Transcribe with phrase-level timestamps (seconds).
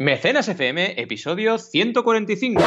[0.00, 2.62] Mecenas FM, episodio 145.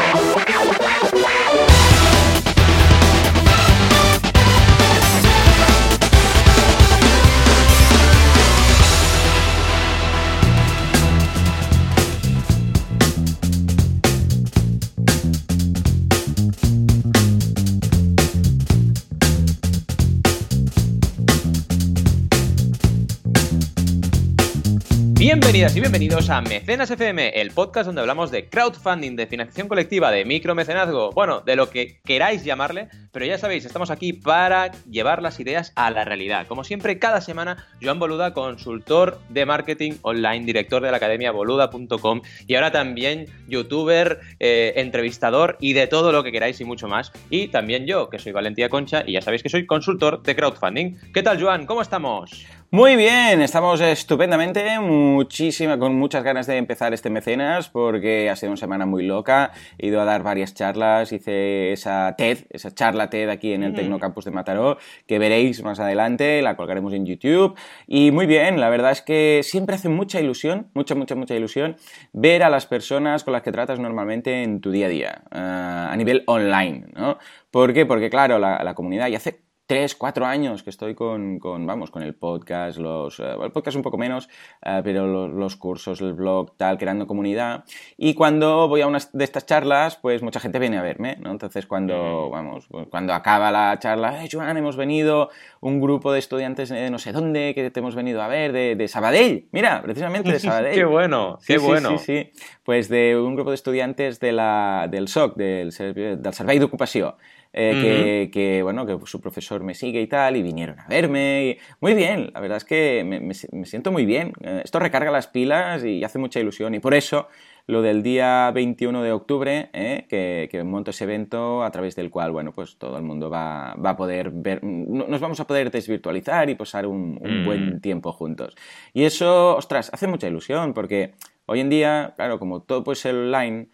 [25.52, 30.10] Bienvenidas y bienvenidos a Mecenas FM, el podcast donde hablamos de crowdfunding, de financiación colectiva,
[30.10, 35.22] de micromecenazgo, bueno, de lo que queráis llamarle, pero ya sabéis, estamos aquí para llevar
[35.22, 36.48] las ideas a la realidad.
[36.48, 42.22] Como siempre, cada semana, Joan Boluda, consultor de marketing online, director de la academia boluda.com
[42.48, 47.12] y ahora también youtuber, eh, entrevistador y de todo lo que queráis y mucho más.
[47.30, 50.96] Y también yo, que soy Valentía Concha y ya sabéis que soy consultor de crowdfunding.
[51.14, 51.66] ¿Qué tal, Joan?
[51.66, 52.48] ¿Cómo estamos?
[52.74, 58.54] Muy bien, estamos estupendamente, muchísima, con muchas ganas de empezar este mecenas porque ha sido
[58.54, 63.10] una semana muy loca, he ido a dar varias charlas, hice esa TED, esa charla
[63.10, 67.60] TED aquí en el Tecnocampus de Mataró, que veréis más adelante, la colgaremos en YouTube
[67.88, 71.76] y muy bien, la verdad es que siempre hace mucha ilusión, mucha, mucha, mucha ilusión
[72.14, 75.88] ver a las personas con las que tratas normalmente en tu día a día, eh,
[75.90, 77.18] a nivel online, ¿no?
[77.52, 77.86] ¿Por qué?
[77.86, 82.04] Porque claro, la, la comunidad ya hace tres, cuatro años que estoy con, vamos, con
[82.04, 84.28] el podcast, los, eh, el podcast un poco menos,
[84.62, 87.64] eh, pero los, cursos, el blog, tal, creando comunidad.
[87.96, 91.32] Y cuando voy a una de estas charlas, pues mucha gente viene a verme, ¿no?
[91.32, 95.30] Entonces cuando, vamos, cuando acaba la charla, hey, Joan, hemos venido
[95.62, 98.88] un grupo de estudiantes de no sé dónde que te hemos venido a ver, de,
[98.90, 100.76] Sabadell, mira, precisamente de Sabadell.
[100.76, 101.98] qué bueno, qué bueno.
[101.98, 106.60] Sí, sí, pues de un grupo de estudiantes de la, del SOC, del, del Servei
[106.60, 107.16] d'Ocupació.
[107.54, 111.58] Eh, que, bueno, que su profesor me sigue y tal, y vinieron a verme.
[111.82, 114.34] muy bien, la verdad es que me, siento muy bien.
[114.42, 116.74] Eh, esto recarga las pilas y hace mucha ilusión.
[116.76, 117.28] Y por eso
[117.68, 122.32] lo del día 21 de octubre, eh, que, monto ese evento a través del cual,
[122.32, 126.50] bueno, pues todo el mundo va, va a poder ver, nos vamos a poder desvirtualizar
[126.50, 127.82] y pasar un, un buen mm.
[127.82, 128.56] tiempo juntos.
[128.94, 131.14] Y eso, ostras, hace mucha ilusión porque
[131.46, 133.68] hoy en día, claro, como todo puede ser online,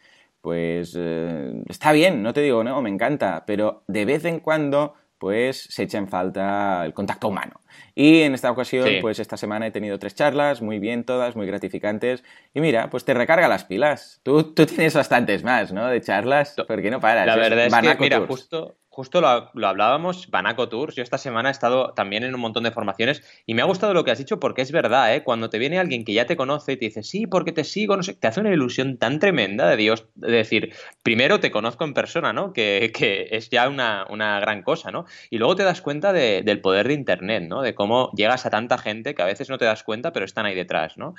[0.47, 4.94] pues eh, está bien, no te digo, no, me encanta, pero de vez en cuando
[5.18, 7.59] pues se echa en falta el contacto humano.
[7.96, 11.47] Y en esta ocasión, pues esta semana he tenido tres charlas, muy bien todas, muy
[11.47, 12.24] gratificantes.
[12.53, 14.22] Y mira, pues te recarga las pilas.
[14.24, 15.86] Tú, tú tienes bastantes más, ¿no?
[15.88, 17.25] De charlas, ¿por qué no paras?
[17.25, 20.96] La verdad es, que, mira, justo, justo lo, hablábamos, Banaco Tours.
[20.96, 23.94] Yo esta semana he estado también en un montón de formaciones y me ha gustado
[23.94, 25.22] lo que has dicho porque es verdad, ¿eh?
[25.22, 27.96] Cuando te viene alguien que ya te conoce y te dice, sí, porque te sigo,
[27.96, 31.84] no sé, te hace una ilusión tan tremenda de Dios, de decir, primero te conozco
[31.84, 32.53] en persona, ¿no?
[32.53, 32.91] Que,
[33.30, 35.06] es ya una, gran cosa, ¿no?
[35.30, 37.62] Y luego te das cuenta del poder de Internet, ¿no?
[37.62, 40.47] De cómo llegas a tanta gente que a veces no te das cuenta, pero están
[40.47, 41.13] ahí detrás, ¿no?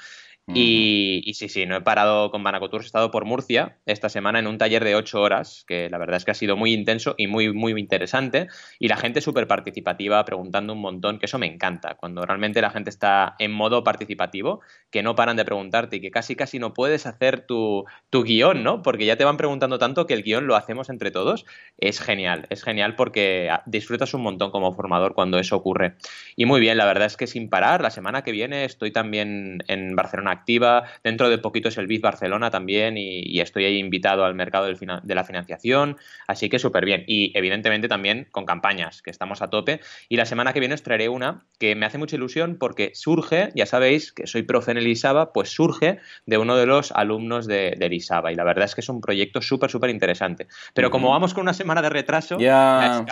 [0.55, 4.39] Y, sí, sí, no he parado con Banaco Tours, he estado por Murcia esta semana
[4.39, 7.15] en un taller de ocho horas, que la verdad es que ha sido muy intenso
[7.19, 8.49] y muy, muy interesante.
[8.79, 11.97] Y la gente súper participativa, preguntando un montón, que eso me encanta.
[11.97, 14.61] Cuando realmente la gente está en modo participativo,
[14.91, 18.63] que no paran de preguntarte y que casi casi no puedes hacer tu, tu guion,
[18.63, 18.83] ¿no?
[18.83, 21.45] Porque ya te van preguntando tanto que el guion lo hacemos entre todos.
[21.77, 25.97] Es genial, es genial porque disfrutas un montón como formador cuando eso ocurre.
[26.37, 29.63] Y muy bien, la verdad es que sin parar, la semana que viene estoy también
[29.69, 30.85] en Barcelona activa.
[31.05, 35.15] Dentro de poquito es el BID Barcelona también y, estoy ahí invitado al mercado de
[35.15, 35.97] la financiación.
[36.27, 37.05] Así que súper bien.
[37.07, 39.81] Y evidentemente también con campañas, que estamos a tope.
[40.09, 43.51] Y la semana que viene os traeré una que me hace mucha ilusión porque surge,
[43.55, 47.47] ya sabéis que soy profe en el ISABA, pues surge de uno de los alumnos
[47.47, 48.33] de, del ISABA.
[48.33, 50.49] Y la verdad es que es un proyecto súper, súper interesante.
[50.75, 53.05] Pero como vamos con una semana de retraso, la,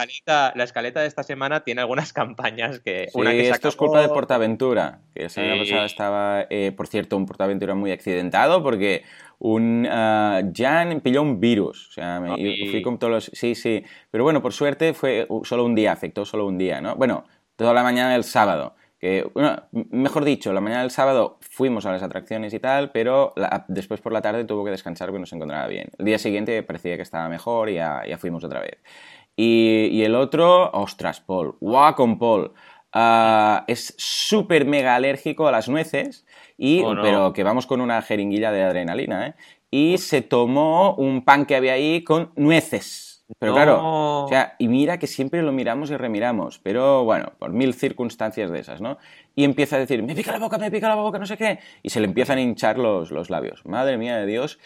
[0.56, 3.08] escaleta, de esta semana tiene algunas campañas que...
[3.14, 7.16] una que esto es culpa de Portaventura, que la semana pasada estaba, eh, por cierto,
[7.16, 9.04] un portaventura muy accidentado porque
[9.38, 11.88] un uh, Jan pilló un virus.
[11.88, 12.31] O sea, me,
[12.71, 13.25] fui con todos los...
[13.32, 13.84] Sí, sí.
[14.10, 16.97] Pero bueno, por suerte fue solo un día, afectó solo un día, ¿no?
[16.97, 17.25] Bueno,
[17.56, 18.75] toda la mañana del sábado.
[18.99, 23.34] Que, bueno, mejor dicho, la mañana del sábado fuimos a las atracciones y tal, pero
[23.69, 25.90] después por la tarde tuvo que descansar porque no se encontraba bien.
[25.99, 28.79] El día siguiente parecía que estaba mejor y ya, ya fuimos otra vez.
[29.38, 32.52] Y, y, el otro, ostras, Paul, guau con Paul.
[32.94, 36.25] Uh, es súper mega alérgico a las nueces
[36.56, 39.35] y, oh, pero que vamos con una jeringuilla de adrenalina, ¿eh?
[39.71, 43.25] Y se tomó un pan que había ahí con nueces.
[43.41, 47.53] Pero claro, o sea, y mira que siempre lo miramos y remiramos, pero bueno, por
[47.53, 48.99] mil circunstancias de esas, ¿no?
[49.35, 51.59] Y empieza a decir, me pica la boca, me pica la boca, no sé qué,
[51.83, 53.67] y se le empiezan a hinchar los, los labios.
[53.67, 54.61] Madre mía de Dios,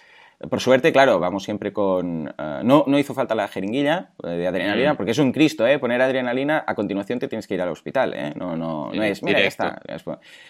[0.48, 2.28] Por suerte, claro, vamos siempre con...
[2.38, 4.96] eh, no, no hizo falta la jeringuilla eh, de adrenalina, Mm.
[4.96, 5.78] porque es un Cristo, ¿eh?
[5.78, 8.32] Poner adrenalina, a continuación te tienes que ir al hospital, ¿eh?
[8.36, 9.82] No, no, no es, mira, ya está.
[9.86, 10.02] es-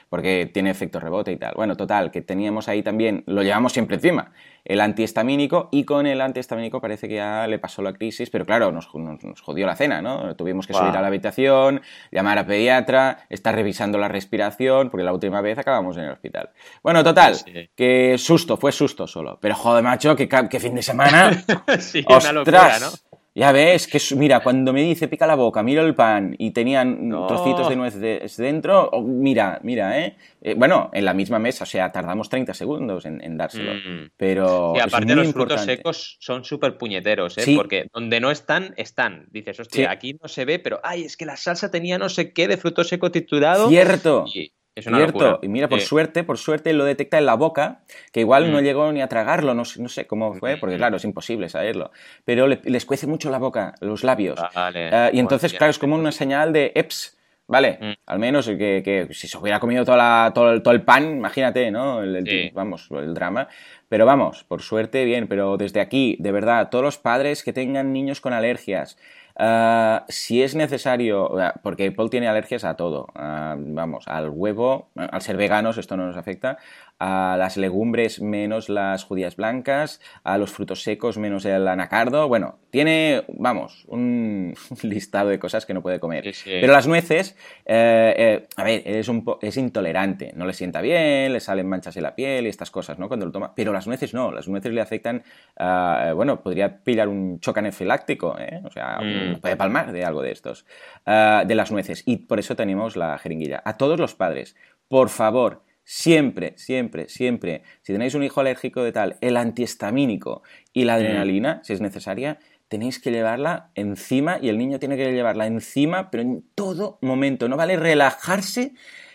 [0.09, 1.55] Porque tiene efecto rebote y tal.
[1.57, 4.31] Bueno, total, que teníamos ahí también, lo llevamos siempre encima,
[4.65, 8.73] el antihistamínico, y con el antihistamínico parece que ya le pasó la crisis, pero claro,
[8.73, 10.35] nos, nos- nos jodió la cena, ¿no?
[10.37, 15.13] Tuvimos que subir a la habitación, llamar a pediatra, estar revisando la respiración, porque la
[15.13, 16.51] última vez acabamos en el hospital.
[16.83, 19.39] Bueno, total, Sí, que susto, fue susto solo.
[19.41, 20.29] Pero joder, macho, que,
[20.61, 21.33] fin de semana.
[21.79, 22.33] sí, una ¡Ostras!
[22.35, 23.20] locura, ¿no?
[23.33, 26.51] Ya ves, que es- mira, cuando me dice pica la boca, miro el pan y
[26.51, 27.29] tenían No.
[27.29, 30.17] trocitos de nuez de- dentro, oh, mira, mira, ¿eh?
[30.43, 33.73] Eh, Bueno, en la misma mesa, o sea, tardamos 30 segundos en, en dárselo.
[33.75, 34.11] Mm.
[34.17, 37.43] Pero Y es aparte muy los frutos secos son súper puñeteros, ¿eh?
[37.43, 37.57] Sí.
[37.57, 39.27] Porque donde no están, están.
[39.31, 39.93] Dices, hostia, Sí.
[39.93, 42.57] aquí no se ve, pero ay, es que la salsa tenía no sé qué de
[42.57, 43.69] fruto seco triturado.
[43.69, 44.25] Cierto.
[44.35, 45.39] Y es una Cierto, locura.
[45.43, 45.87] y mira, por Sí.
[45.87, 47.81] suerte, por suerte lo detecta en la boca,
[48.13, 48.53] que igual Mm.
[48.53, 51.49] no llegó ni a tragarlo, no, sé- no sé cómo fue, porque claro, es imposible
[51.49, 51.91] saberlo,
[52.25, 54.41] pero le- les cuece mucho la boca, los labios.
[54.55, 54.89] Vale.
[54.93, 55.59] Eh, y entonces, Hostia.
[55.59, 57.17] claro, es como una señal de EPS,
[57.49, 57.79] ¿vale?
[57.81, 57.93] Mm.
[58.07, 61.17] Al menos que, que si se hubiera comido toda la- todo, el, todo el pan,
[61.17, 62.03] imagínate, ¿no?
[62.03, 62.51] El, el- Sí.
[62.55, 63.49] Vamos, el drama.
[63.89, 67.93] Pero vamos, por suerte, bien, pero desde aquí, de verdad, todos los padres que tengan
[67.93, 68.97] niños con alergias,
[69.37, 71.31] ah, si es necesario,
[71.63, 76.17] porque Paul tiene alergias a todo, vamos, al huevo, al ser veganos esto no nos
[76.17, 76.59] afecta,
[77.01, 82.59] a las legumbres menos las judías blancas, a los frutos secos menos el anacardo, bueno,
[82.71, 86.23] tiene, vamos, un listado de cosas que no puede comer.
[86.27, 86.51] Sí, sí.
[86.61, 90.81] Pero las nueces, eh, eh, a ver, es, un po- es intolerante, no le sienta
[90.83, 93.09] bien, le salen manchas en la piel y estas cosas, ¿no?
[93.09, 93.55] Cuando lo toma.
[93.57, 95.23] Pero las nueces no, las nueces le afectan,
[95.59, 98.61] ah, eh, bueno, podría pillar un choque anafiláctico, ¿eh?
[98.65, 99.41] O sea, Mm.
[99.41, 100.67] puede palmar de algo de estos,
[101.07, 102.03] ah, de las nueces.
[102.05, 103.63] Y por eso tenemos la jeringuilla.
[103.65, 104.55] A todos los padres,
[104.89, 105.63] por favor,
[105.93, 110.43] siempre, siempre, siempre, si tenéis un hijo alérgico de tal, el antihistamínico
[110.73, 112.39] y la adrenalina, si es necesaria,
[112.69, 117.49] tenéis que llevarla encima y el niño tiene que llevarla encima, pero en todo momento.
[117.49, 118.73] No vale relajarse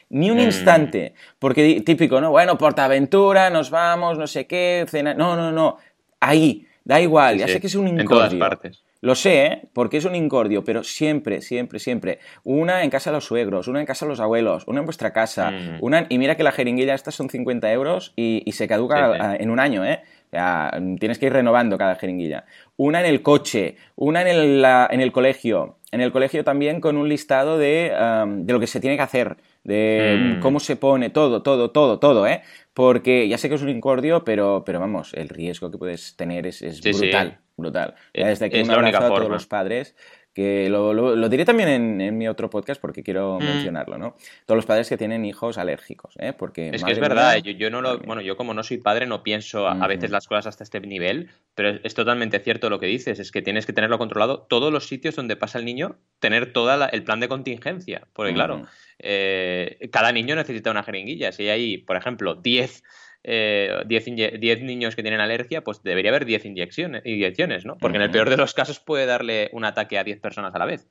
[0.10, 0.42] ni un Mm.
[0.42, 1.14] instante.
[1.40, 2.32] Porque típico, ¿no?
[2.32, 5.14] Bueno, Portaventura, nos vamos, no sé qué, cena.
[5.14, 5.78] No, no, no.
[6.20, 7.38] Ahí, da igual.
[7.38, 8.18] ya sé que es un En incordio.
[8.18, 8.84] todas partes.
[9.06, 9.62] Lo sé, ¿eh?
[9.72, 12.18] porque es un incordio, pero siempre, siempre, siempre.
[12.44, 15.14] Una en casa de los suegros, una en casa de los abuelos, una en vuestra
[15.14, 15.78] casa, Mm.
[15.82, 16.08] una...
[16.10, 19.44] Y mira que la jeringuilla estas son 50 euros y, y se caduca Sí, sí.
[19.44, 20.02] en un año, ¿eh?
[20.28, 22.46] O sea, tienes que ir renovando cada jeringuilla.
[22.78, 25.78] Una en el coche, una en el, la- en el colegio.
[25.96, 27.92] En el colegio también con un listado de,
[28.44, 30.40] de lo que se tiene que hacer, de Mm.
[30.42, 32.42] cómo se pone, todo, todo, todo, todo, ¿eh?
[32.74, 36.48] Porque ya sé que es un incordio, pero, pero vamos, el riesgo que puedes tener
[36.48, 37.00] es, es Sí, sí.
[37.00, 37.96] brutal, brutal.
[38.14, 39.96] Ya desde aquí es un abrazo a todos los padres,
[40.36, 43.44] que lo, lo- lo diré también en, en mi otro podcast porque quiero Mm.
[43.46, 44.16] mencionarlo, ¿no?
[44.46, 46.34] Todos los padres que tienen hijos alérgicos, ¿eh?
[46.34, 48.04] Porque, Es que es verdad, yo, yo no lo, mía.
[48.06, 50.82] bueno, yo como no soy padre no pienso a, a veces las cosas hasta este
[50.82, 54.42] nivel, pero es, es totalmente cierto lo que dices, es que tienes que tenerlo controlado
[54.42, 58.66] todos los sitios donde pasa el niño, tener todo el plan de contingencia, porque claro,
[59.00, 62.84] eh, cada niño necesita una jeringuilla, si hay, por ejemplo, 10
[63.28, 67.78] eh, 10 inye- 10 niños que tienen alergia, pues debería haber 10 inyecciones, inyecciones ¿no?
[67.78, 70.60] Porque en el peor de los casos puede darle un ataque a 10 personas a
[70.60, 70.88] la vez.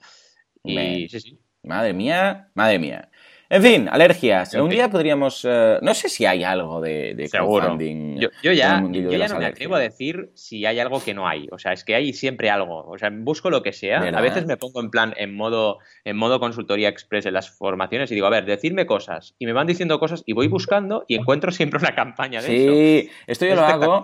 [0.65, 1.09] Y Hombre.
[1.09, 1.39] sí, sí.
[1.63, 3.09] Madre mía, madre mía.
[3.51, 4.55] En fin, alergias.
[4.55, 5.45] En Un día podríamos...
[5.45, 9.47] eh, no sé si hay algo de, de crowdfunding Yo, ya, yo ya no me
[9.47, 11.49] atrevo a decir si hay algo que no hay.
[11.53, 12.85] O sea, es que hay siempre algo.
[12.87, 14.01] O sea, busco lo que sea.
[14.01, 14.21] ¿Verdad?
[14.21, 18.11] A veces me pongo en plan en modo, en modo consultoría express en las formaciones
[18.11, 19.35] y digo, a ver, decidme cosas.
[19.39, 22.73] Y me van diciendo cosas y voy buscando y encuentro siempre una campaña de eso.
[22.73, 24.03] Sí, esto yo Es lo hago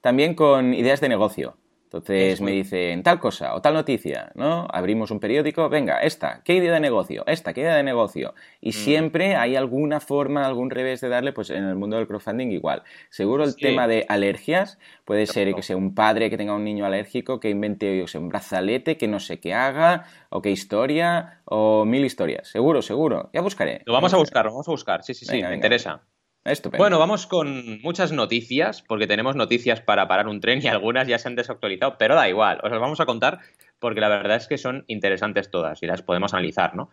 [0.00, 1.56] también con ideas de negocio.
[1.92, 4.66] Entonces Es me dicen tal cosa o tal noticia, ¿no?
[4.70, 7.24] Abrimos un periódico, venga, esta, ¿qué idea de negocio?
[7.26, 8.34] Esta, ¿qué idea de negocio?
[8.60, 8.72] Y Mm.
[8.72, 12.82] siempre hay alguna forma, algún revés de darle, pues en el mundo del crowdfunding igual.
[13.10, 13.60] Seguro el Sí.
[13.60, 17.50] tema de alergias puede ser que sea un padre que tenga un niño alérgico que
[17.50, 22.04] invente yo sé, un brazalete que no sé qué haga, o qué historia, o mil
[22.04, 22.48] historias.
[22.48, 23.30] Seguro, seguro.
[23.32, 23.82] Ya buscaré.
[23.84, 25.02] Lo vamos a buscar, lo vamos a buscar.
[25.02, 25.66] Sí, sí, sí, Venga, me venga.
[25.66, 26.02] interesa.
[26.78, 31.18] Bueno, vamos con muchas noticias, porque tenemos noticias para parar un tren y algunas ya
[31.18, 33.40] se han desactualizado, pero da igual, os las vamos a contar
[33.82, 36.88] porque la verdad es que son interesantes todas y las podemos analizar, ¿no?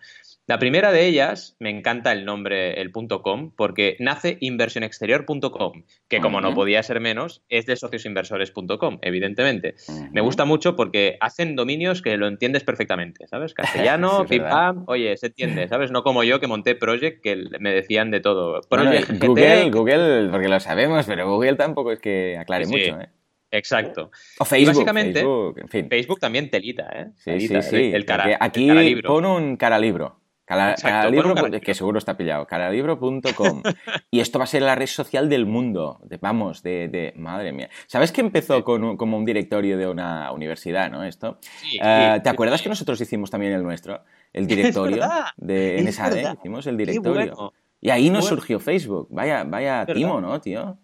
[0.47, 6.19] La primera de ellas, me encanta el nombre, el punto .com, porque nace inversionexterior.com, que
[6.19, 9.75] como no podía ser menos, es de sociosinversores.com, evidentemente.
[10.11, 13.53] Me gusta mucho porque hacen dominios que lo entiendes perfectamente, ¿sabes?
[13.53, 15.91] Castellano, Sí, pam, oye, se entiende, ¿sabes?
[15.91, 18.61] No como yo que monté Project que me decían de todo.
[18.67, 22.71] Bueno, Project GT, Google, Google, porque lo sabemos, pero Google tampoco es que aclare Sí,
[22.71, 23.09] mucho, ¿eh?
[23.51, 24.11] Exacto.
[24.39, 25.89] O Facebook, básicamente, Facebook, en fin.
[25.89, 27.07] Facebook también telita, ¿eh?
[27.15, 27.75] Sí, Telita, sí, sí.
[27.75, 29.07] el, el cara, el aquí cara libro.
[29.07, 30.19] pon un cara libro.
[30.49, 33.61] Calalibro, que seguro está pillado, calalibro.com.
[34.11, 37.69] y esto va a ser la red social del mundo, de, vamos, de, madre mía.
[37.85, 41.03] ¿Sabes que empezó con como un directorio de una universidad, ¿no?
[41.03, 41.37] Esto.
[41.79, 44.03] Eh, ¿Te acuerdas que nosotros hicimos también el nuestro?
[44.33, 47.53] El directorio de NSAD, hicimos el directorio.
[47.79, 49.07] Y ahí nos surgió Facebook.
[49.11, 50.79] Vaya, vaya timo, ¿no, tío?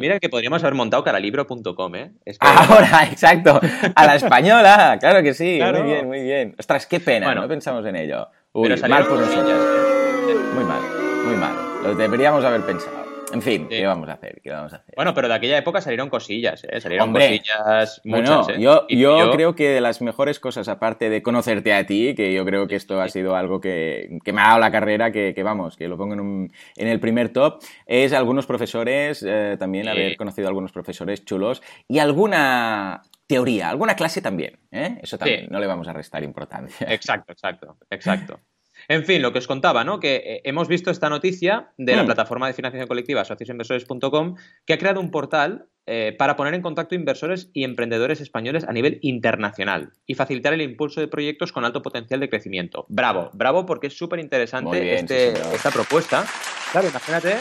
[0.00, 2.12] Mira que podríamos haber montado caralibro.com, ¿eh?
[2.40, 3.60] Ahora, exacto.
[3.94, 5.60] A la española, claro que sí.
[5.60, 6.54] Muy bien, muy bien.
[6.58, 8.28] Ostras, qué pena, no pensamos en ello.
[8.52, 9.50] Uy, mal por nosotros.
[9.50, 10.34] ¿eh?
[10.54, 10.80] Muy mal,
[11.26, 11.54] muy mal.
[11.82, 13.03] Lo deberíamos haber pensado.
[13.34, 14.40] En fin, ¿qué vamos a hacer?
[14.42, 14.94] ¿qué vamos a hacer?
[14.94, 16.80] Bueno, pero de aquella época salieron cosillas, ¿eh?
[16.80, 18.60] Salieron cosillas muchas, ¿eh?
[18.60, 22.44] Yo, yo, creo que de las mejores cosas, aparte de conocerte a ti, que yo
[22.44, 25.88] creo que esto ha sido algo que, me ha dado la carrera, que, vamos, que
[25.88, 30.46] lo pongo en, un, en, el primer top, es algunos profesores, eh, también haber conocido
[30.46, 34.98] a algunos profesores chulos y alguna teoría, alguna clase también, ¿eh?
[35.02, 36.86] Eso también, no le vamos a restar importancia.
[36.88, 38.40] Exacto, exacto, exacto.
[38.88, 40.00] En fin, lo que os contaba, ¿no?
[40.00, 42.06] Que eh, hemos visto esta noticia de la hmm.
[42.06, 44.36] plataforma de financiación colectiva sociosinversores.com
[44.66, 48.72] que ha creado un portal eh, para poner en contacto inversores y emprendedores españoles a
[48.72, 52.86] nivel internacional y facilitar el impulso de proyectos con alto potencial de crecimiento.
[52.88, 56.24] Bravo, bravo porque es súper interesante este, esta propuesta.
[56.72, 57.36] Claro, imagínate.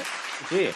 [0.50, 0.68] Sí.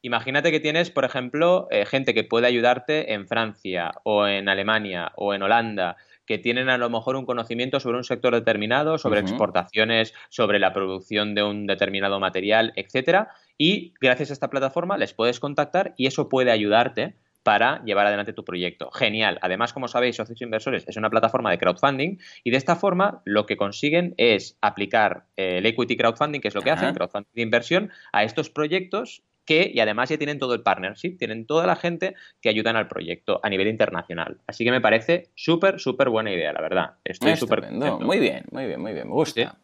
[0.00, 5.12] Imagínate que tienes, por ejemplo, eh, gente que puede ayudarte en Francia o en Alemania
[5.16, 5.96] o en Holanda
[6.28, 10.74] que tienen a lo mejor un conocimiento sobre un sector determinado, sobre exportaciones, sobre la
[10.74, 16.06] producción de un determinado material, etcétera, y gracias a esta plataforma les puedes contactar y
[16.06, 18.90] eso puede ayudarte para llevar adelante tu proyecto.
[18.90, 19.38] Genial.
[19.40, 23.46] Además, como sabéis, Socios Inversores es una plataforma de crowdfunding y de esta forma lo
[23.46, 27.40] que consiguen es aplicar eh, el equity crowdfunding, que es lo que hacen, crowdfunding de
[27.40, 31.74] inversión, a estos proyectos que, y además ya tienen todo el partnership, tienen toda la
[31.74, 34.36] gente que ayudan al proyecto a nivel internacional.
[34.46, 36.90] Así que me parece súper, súper buena idea, la verdad.
[37.02, 39.56] Estoy súper Muy bien, muy bien, muy bien, me gusta.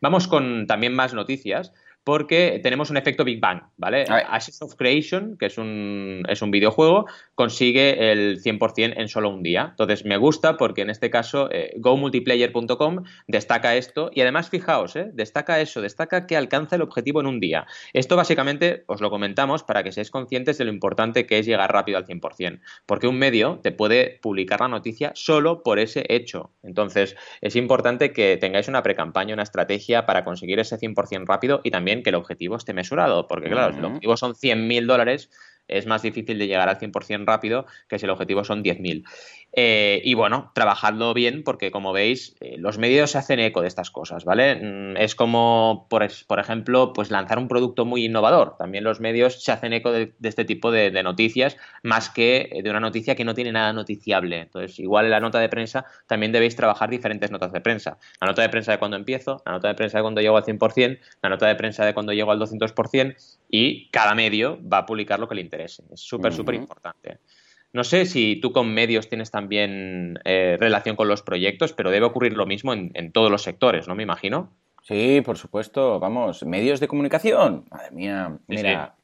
[0.00, 4.04] Vamos con también más noticias porque tenemos un efecto Big Bang, ¿vale?
[4.08, 9.42] Ashes of Creation, que es un, es un videojuego, consigue el 100% en solo un
[9.42, 9.68] día.
[9.70, 15.10] Entonces me gusta porque en este caso eh, GoMultiplayer.com destaca esto y además fijaos, ¿eh?
[15.12, 17.66] destaca eso, destaca que alcanza el objetivo en un día.
[17.92, 21.72] Esto básicamente os lo comentamos para que seáis conscientes de lo importante que es llegar
[21.72, 26.50] rápido al 100%, porque un medio te puede publicar la noticia solo por ese hecho.
[26.62, 31.70] Entonces es importante que tengáis una precampaña, una estrategia para conseguir ese 100% rápido y
[31.70, 35.30] también que el objetivo esté mesurado, porque claro, si el objetivo son 100.000 dólares,
[35.68, 39.04] es más difícil de llegar al 100% rápido que si el objetivo son 10.000.
[39.52, 43.68] Eh, y bueno, trabajadlo bien porque como veis, eh, los medios se hacen eco de
[43.68, 44.56] estas cosas, ¿vale?
[44.56, 48.56] Mm, es como, por, por, ejemplo, pues lanzar un producto muy innovador.
[48.58, 52.78] También los medios se hacen eco de, este tipo de, noticias más que de una
[52.80, 54.40] noticia que no tiene nada noticiable.
[54.42, 57.98] Entonces, igual en la nota de prensa también debéis trabajar diferentes notas de prensa.
[58.20, 60.44] La nota de prensa de cuando empiezo, la nota de prensa de cuando llego al
[60.44, 63.16] 100%, la nota de prensa de cuando llego al 200%
[63.48, 65.82] y cada medio va a publicar lo que le interese.
[65.90, 67.18] Es súper, súper importante.
[67.72, 72.06] No sé si tú con medios tienes también eh, relación con los proyectos, pero debe
[72.06, 73.94] ocurrir lo mismo en, todos los sectores, ¿no?
[73.94, 74.52] Me imagino.
[74.82, 76.00] Sí, por supuesto.
[76.00, 77.66] Vamos, medios de comunicación.
[77.70, 78.96] Madre mía, mira.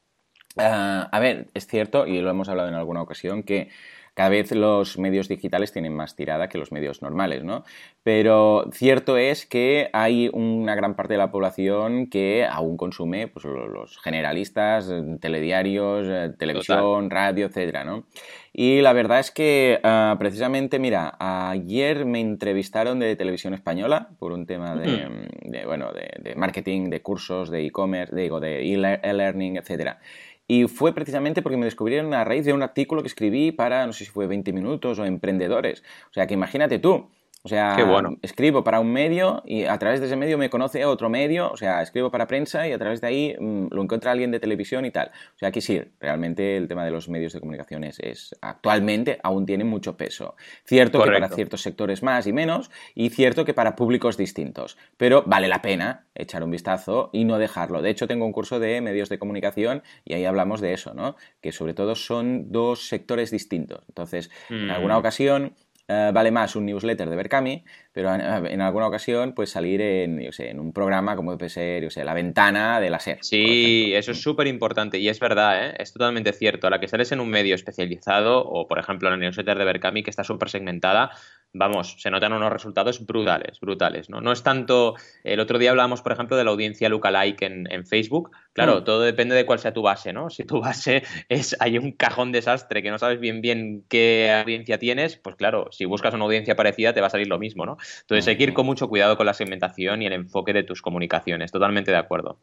[0.59, 3.69] Ah, a ver, es cierto, y lo hemos hablado en alguna ocasión, que
[4.17, 7.65] cada vez los medios digitales tienen más tirada que los medios normales, ¿no?
[8.03, 13.45] Pero cierto es que hay una gran parte de la población que aún consume pues,
[13.45, 18.07] los generalistas, telediarios, eh, televisión, radio, etcétera, ¿no?
[18.55, 24.33] Y la verdad es que ah, precisamente, mira, ayer me entrevistaron de televisión española por
[24.33, 29.99] un tema de, bueno, de, marketing, de cursos, de e-commerce, digo, de e-learning, etcétera.
[30.49, 33.93] Y fue precisamente porque me descubrieron a raíz de un artículo que escribí para, no
[33.93, 35.83] sé si fue 20 minutos o emprendedores.
[36.11, 37.09] O sea, que imagínate tú,
[37.47, 37.77] o sea,
[38.23, 41.57] escribo para un medio y a través de ese medio me conoce otro medio, o
[41.57, 44.85] sea, escribo para prensa y a través de ahí mm, lo encuentra alguien de televisión
[44.85, 45.13] y tal.
[45.37, 49.47] O sea, que sí, realmente el tema de los medios de comunicación es, actualmente aún
[49.47, 50.35] tiene mucho peso.
[50.65, 55.23] Cierto que para ciertos sectores más y menos y cierto que para públicos distintos, pero
[55.25, 57.81] vale la pena echar un vistazo y no dejarlo.
[57.81, 61.15] De hecho, tengo un curso de medios de comunicación y ahí hablamos de eso, ¿no?
[61.41, 63.85] Que sobre todo son dos sectores distintos.
[63.87, 64.99] Entonces, en alguna mm.
[64.99, 65.55] ocasión
[65.89, 70.33] eh, vale más un newsletter de Berkami, pero en, alguna ocasión pues salir en, yo
[70.33, 73.19] sé, en un programa como puede ser, yo sé, La Ventana de la SER.
[73.23, 75.75] Sí, eso es súper importante y es verdad, ¿eh?
[75.79, 76.67] es totalmente cierto.
[76.67, 79.65] A la que sales en un medio especializado o, por ejemplo, en la newsletter de
[79.65, 81.13] Berkami que está súper segmentada,
[81.59, 84.21] vamos, se notan unos resultados brutales, brutales, ¿no?
[84.21, 84.95] No es tanto,
[85.25, 88.85] el otro día hablábamos, por ejemplo, de la audiencia lookalike en, en Facebook, claro, mm.
[88.85, 90.31] todo depende de cuál sea tu base, ¿no?
[90.31, 94.79] Si tu base es, hay un cajón desastre que no sabes bien bien qué audiencia
[94.79, 97.77] tienes, pues claro, si buscas una audiencia parecida te va a salir lo mismo, ¿no?
[98.01, 100.83] Entonces hay que ir con mucho cuidado con la segmentación y el enfoque de tus
[100.83, 102.39] comunicaciones, totalmente de acuerdo.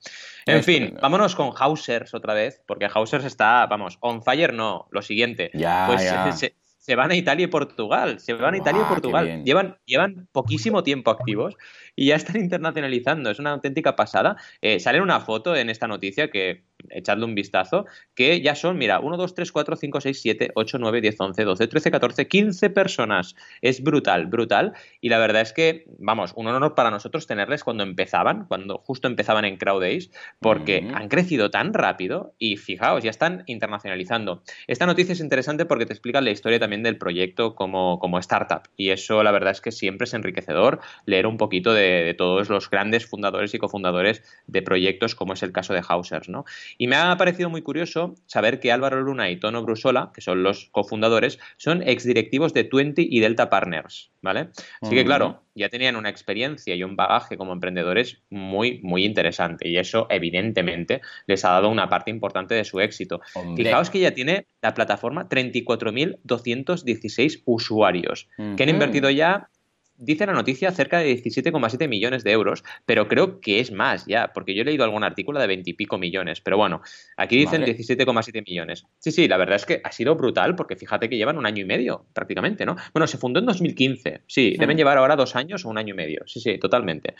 [0.46, 5.02] En fin, vámonos con Hausers otra vez, porque Hausers está, vamos, on fire no, lo
[5.02, 5.52] siguiente.
[5.54, 6.04] Ya, pues
[6.40, 6.56] Se,
[6.96, 8.20] van a Italia y Portugal.
[8.20, 9.44] Se van a Italia y Portugal.
[9.44, 11.56] Llevan, llevan poquísimo tiempo activos
[11.96, 13.30] y ya están internacionalizando.
[13.30, 14.38] Es una auténtica pasada.
[14.62, 19.00] Eh, sale una foto en esta noticia que echadle un vistazo, que ya son, mira,
[19.00, 22.70] 1, 2, 3, 4, 5, 6, 7, 8, 9, 10, 11, 12, 13, 14, 15
[22.70, 23.36] personas.
[23.62, 24.74] Es brutal, brutal.
[25.02, 29.08] Y la verdad es que, vamos, un honor para nosotros tenerles cuando empezaban, cuando justo
[29.08, 34.44] empezaban en Crowd Days, porque han crecido tan rápido y fijaos, ya están internacionalizando.
[34.68, 38.64] Esta noticia es interesante porque te explica la historia también del proyecto como, como startup.
[38.76, 42.50] Y eso la verdad es que siempre es enriquecedor leer un poquito de, de todos
[42.50, 46.46] los grandes fundadores y cofundadores de proyectos como es el caso de Hausers, ¿no?
[46.78, 50.44] Y me ha parecido muy curioso saber que Álvaro Luna y Tono Brusola, que son
[50.44, 54.50] los cofundadores, son exdirectivos de Twenty y Delta Partners, ¿vale?
[54.82, 59.68] Así que claro, ya tenían una experiencia y un bagaje como emprendedores muy, muy interesante
[59.68, 63.22] y eso evidentemente les ha dado una parte importante de su éxito.
[63.56, 69.50] Fijaos que ya tiene la plataforma 34.216 usuarios que han invertido ya
[69.98, 74.32] dice la noticia cerca de 17,7 millones de euros, pero creo que es más ya,
[74.34, 76.82] porque yo he leído algún artículo de 20 y pico millones, pero bueno,
[77.18, 78.86] aquí dicen 17,7 millones.
[79.00, 81.62] Sí, sí, la verdad es que ha sido brutal, porque fíjate que llevan un año
[81.62, 82.76] y medio prácticamente, ¿no?
[82.94, 84.78] Bueno, se fundó en 2015, sí, deben hmm.
[84.78, 87.16] llevar ahora dos años o un año y medio, sí, sí, totalmente.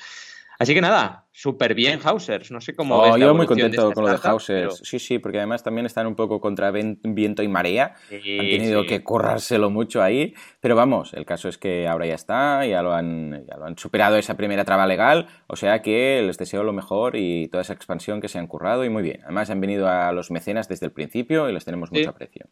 [0.64, 2.50] Así que nada, súper bien Hausers.
[2.52, 2.96] No sé cómo.
[2.96, 4.82] Oh, yo muy contento con lo de Hausers.
[4.84, 7.96] Sí, sí, porque además también están un poco contra viento y marea.
[8.10, 10.34] han tenido que currárselo mucho ahí.
[10.62, 13.78] Pero vamos, el caso es que ahora ya está, ya lo, han, ya lo han
[13.78, 15.28] superado esa primera traba legal.
[15.48, 18.86] O sea que les deseo lo mejor y toda esa expansión que se han currado
[18.86, 19.20] y muy bien.
[19.24, 22.48] Además han venido a los mecenas desde el principio y les tenemos mucho aprecio.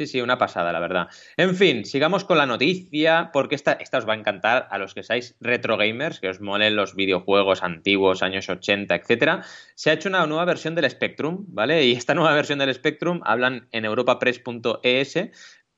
[0.00, 1.08] Sí, sí, una pasada, la verdad.
[1.36, 4.94] En fin, sigamos con la noticia, porque esta, esta os va a encantar a los
[4.94, 9.42] que seáis retro gamers, que os molen los videojuegos antiguos, años 80, etcétera.
[9.74, 11.84] Se ha hecho una nueva versión del Spectrum, ¿vale?
[11.84, 15.18] Y esta nueva versión del Spectrum hablan en europapress.es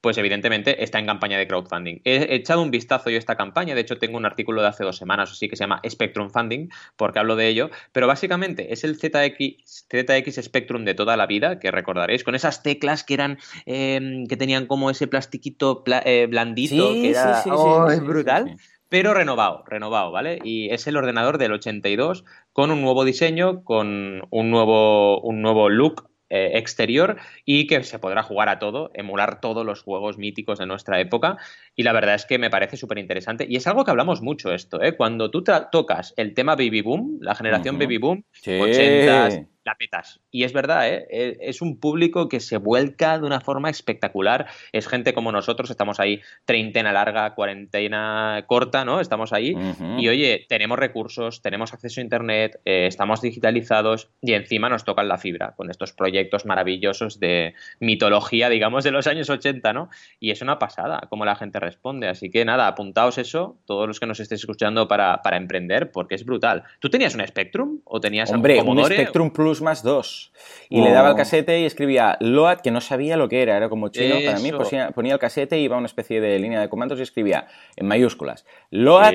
[0.02, 2.00] pues evidentemente está en campaña de crowdfunding.
[2.04, 4.84] He echado un vistazo yo a esta campaña, de hecho tengo un artículo de hace
[4.84, 8.82] dos semanas así que se llama Spectrum Funding, porque hablo de ello, pero básicamente es
[8.82, 13.38] el ZX, ZX Spectrum de toda la vida, que recordaréis, con esas teclas que eran,
[13.64, 18.56] em, que tenían como ese plastiquito eh, blandito, que era oh, es brutal.
[18.88, 20.38] Pero renovado, renovado, ¿vale?
[20.44, 25.70] Y es el ordenador del 82 con un nuevo diseño, con un nuevo, un nuevo
[25.70, 30.58] look eh, exterior y que se podrá jugar a todo, emular todos los juegos míticos
[30.58, 31.36] de nuestra época.
[31.76, 33.46] Y la verdad es que me parece súper interesante.
[33.46, 34.96] Y es algo que hablamos mucho esto, ¿eh?
[34.96, 40.20] Cuando tú tocas el tema Baby Boom, la generación Baby Boom, 80 la petas.
[40.30, 41.06] Y es verdad, ¿eh?
[41.10, 44.46] E, es un público que se vuelca de una forma espectacular.
[44.72, 49.00] Es gente como nosotros, estamos ahí treintena larga, cuarentena corta, ¿no?
[49.00, 49.54] Estamos ahí.
[49.98, 55.08] Y oye, tenemos recursos, tenemos acceso a Internet, eh, estamos digitalizados y encima nos tocan
[55.08, 59.90] la fibra con estos proyectos maravillosos de mitología, digamos, de los años 80, ¿no?
[60.18, 62.08] Y es una pasada cómo la gente responde.
[62.08, 66.24] Así que nada, apuntaos eso, todos los que nos estéis escuchando para, emprender, porque es
[66.24, 66.64] brutal.
[66.78, 70.32] ¿Tú tenías un Spectrum o tenías Hombre, un Spectrum Plus más 2.
[70.70, 71.16] Y le daba el oh.
[71.16, 74.52] casete y escribía LOAD, que no sabía lo que era, era como chino para mí.
[74.94, 77.86] Ponía, el casete y iba a una especie de línea de comandos y escribía en
[77.86, 79.14] mayúsculas LOAD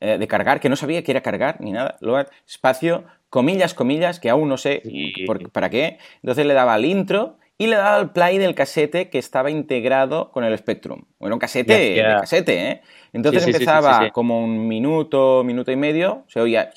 [0.00, 1.96] eh, de cargar, que no sabía que era cargar ni nada.
[2.00, 4.82] LOAD, espacio, comillas, comillas, que aún no sé
[5.52, 5.98] para qué.
[6.22, 10.32] Entonces le daba al intro y le daba al play del casete que estaba integrado
[10.32, 11.04] con el Spectrum.
[11.18, 12.80] Bueno, un casete de casete, ¿eh?
[13.12, 16.70] Entonces empezaba como un minuto, minuto y medio, se oía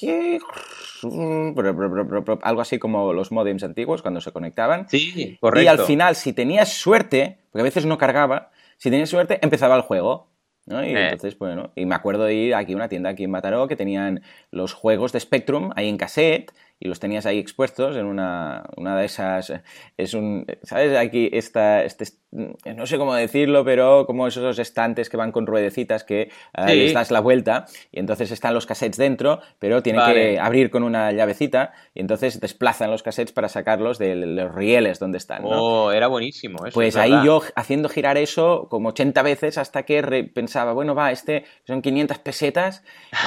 [2.43, 4.87] algo así como los modems antiguos cuando se conectaban.
[4.87, 5.63] Sí, correcto.
[5.63, 9.75] Y al final, si tenías suerte, porque a veces no cargaba, si tenías suerte, empezaba
[9.75, 10.27] el juego.
[10.67, 11.05] Y eh.
[11.05, 13.75] entonces, bueno, y me acuerdo de ir aquí a una tienda aquí en Mataró que
[13.75, 18.63] tenían los juegos de Spectrum ahí en cassette y los tenías ahí expuestos en una,
[18.77, 19.53] una de esas.
[19.97, 20.45] Es un.
[20.63, 20.97] ¿Sabes?
[20.97, 21.83] Aquí está.
[21.83, 26.29] Este, no sé cómo decirlo, pero como esos estantes que van con ruedecitas que
[26.67, 30.83] les das la vuelta y entonces están los cassettes dentro, pero tienen que abrir con
[30.83, 35.43] una llavecita y entonces desplazan los cassettes para sacarlos de los rieles donde están.
[35.43, 35.49] ¿no?
[35.49, 36.65] Oh, era buenísimo.
[36.65, 41.11] Eso pues ahí yo haciendo girar eso como 80 veces hasta que pensaba, bueno, va,
[41.11, 42.83] este son 500 pesetas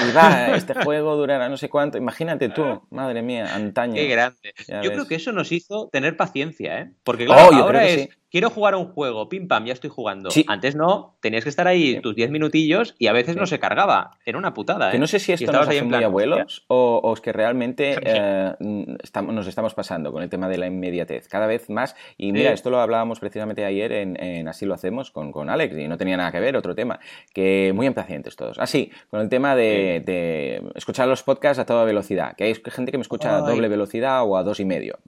[0.06, 1.96] y va, este juego durará no sé cuánto.
[1.96, 3.94] Imagínate tú, madre mía, antaño.
[3.94, 4.52] Qué grande.
[4.82, 6.90] yo creo que eso nos hizo tener paciencia, ¿eh?
[7.02, 10.30] Porque claro, oh, ahora es quiero jugar a un juego, pim pam, ya estoy jugando.
[10.46, 14.18] Antes no, tenías que estar ahí tus 10 minutillos y a veces no se cargaba.
[14.24, 14.90] Era una putada.
[14.90, 18.54] Que no sé si esto nos hace muy abuelos o, es que realmente eh,
[19.02, 21.28] estamos, nos estamos pasando con el tema de la inmediatez.
[21.28, 21.96] Cada vez más.
[22.16, 25.86] Y mira, esto lo hablábamos precisamente ayer en, Así lo hacemos con, con, Alex y
[25.86, 26.98] no tenía nada que ver, otro tema.
[27.32, 28.58] Que muy impacientes todos.
[28.58, 32.34] Así, ah, con el tema de, escuchar los podcasts a toda velocidad.
[32.36, 34.98] Que hay gente que me escucha a doble velocidad o a dos y medio.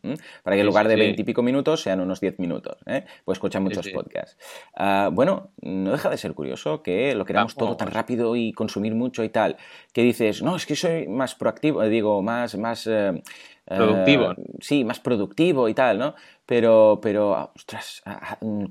[0.42, 2.76] Para que en lugar de 20 y pico minutos sean unos 10 minutos.
[2.86, 3.04] ¿eh?
[3.24, 4.36] Pues escuchan muchos podcasts.
[4.74, 8.94] Ah, bueno, no deja de ser curioso que lo queramos todo tan rápido y consumir
[8.94, 9.56] mucho y tal,
[9.92, 12.56] que dices, no, es que soy más proactivo, digo, más...
[12.56, 13.22] más eh,
[13.66, 14.34] eh, productivo.
[14.60, 16.14] sí, más productivo y tal, ¿no?
[16.46, 18.64] Pero, pero, ostras, ah, ah, mm,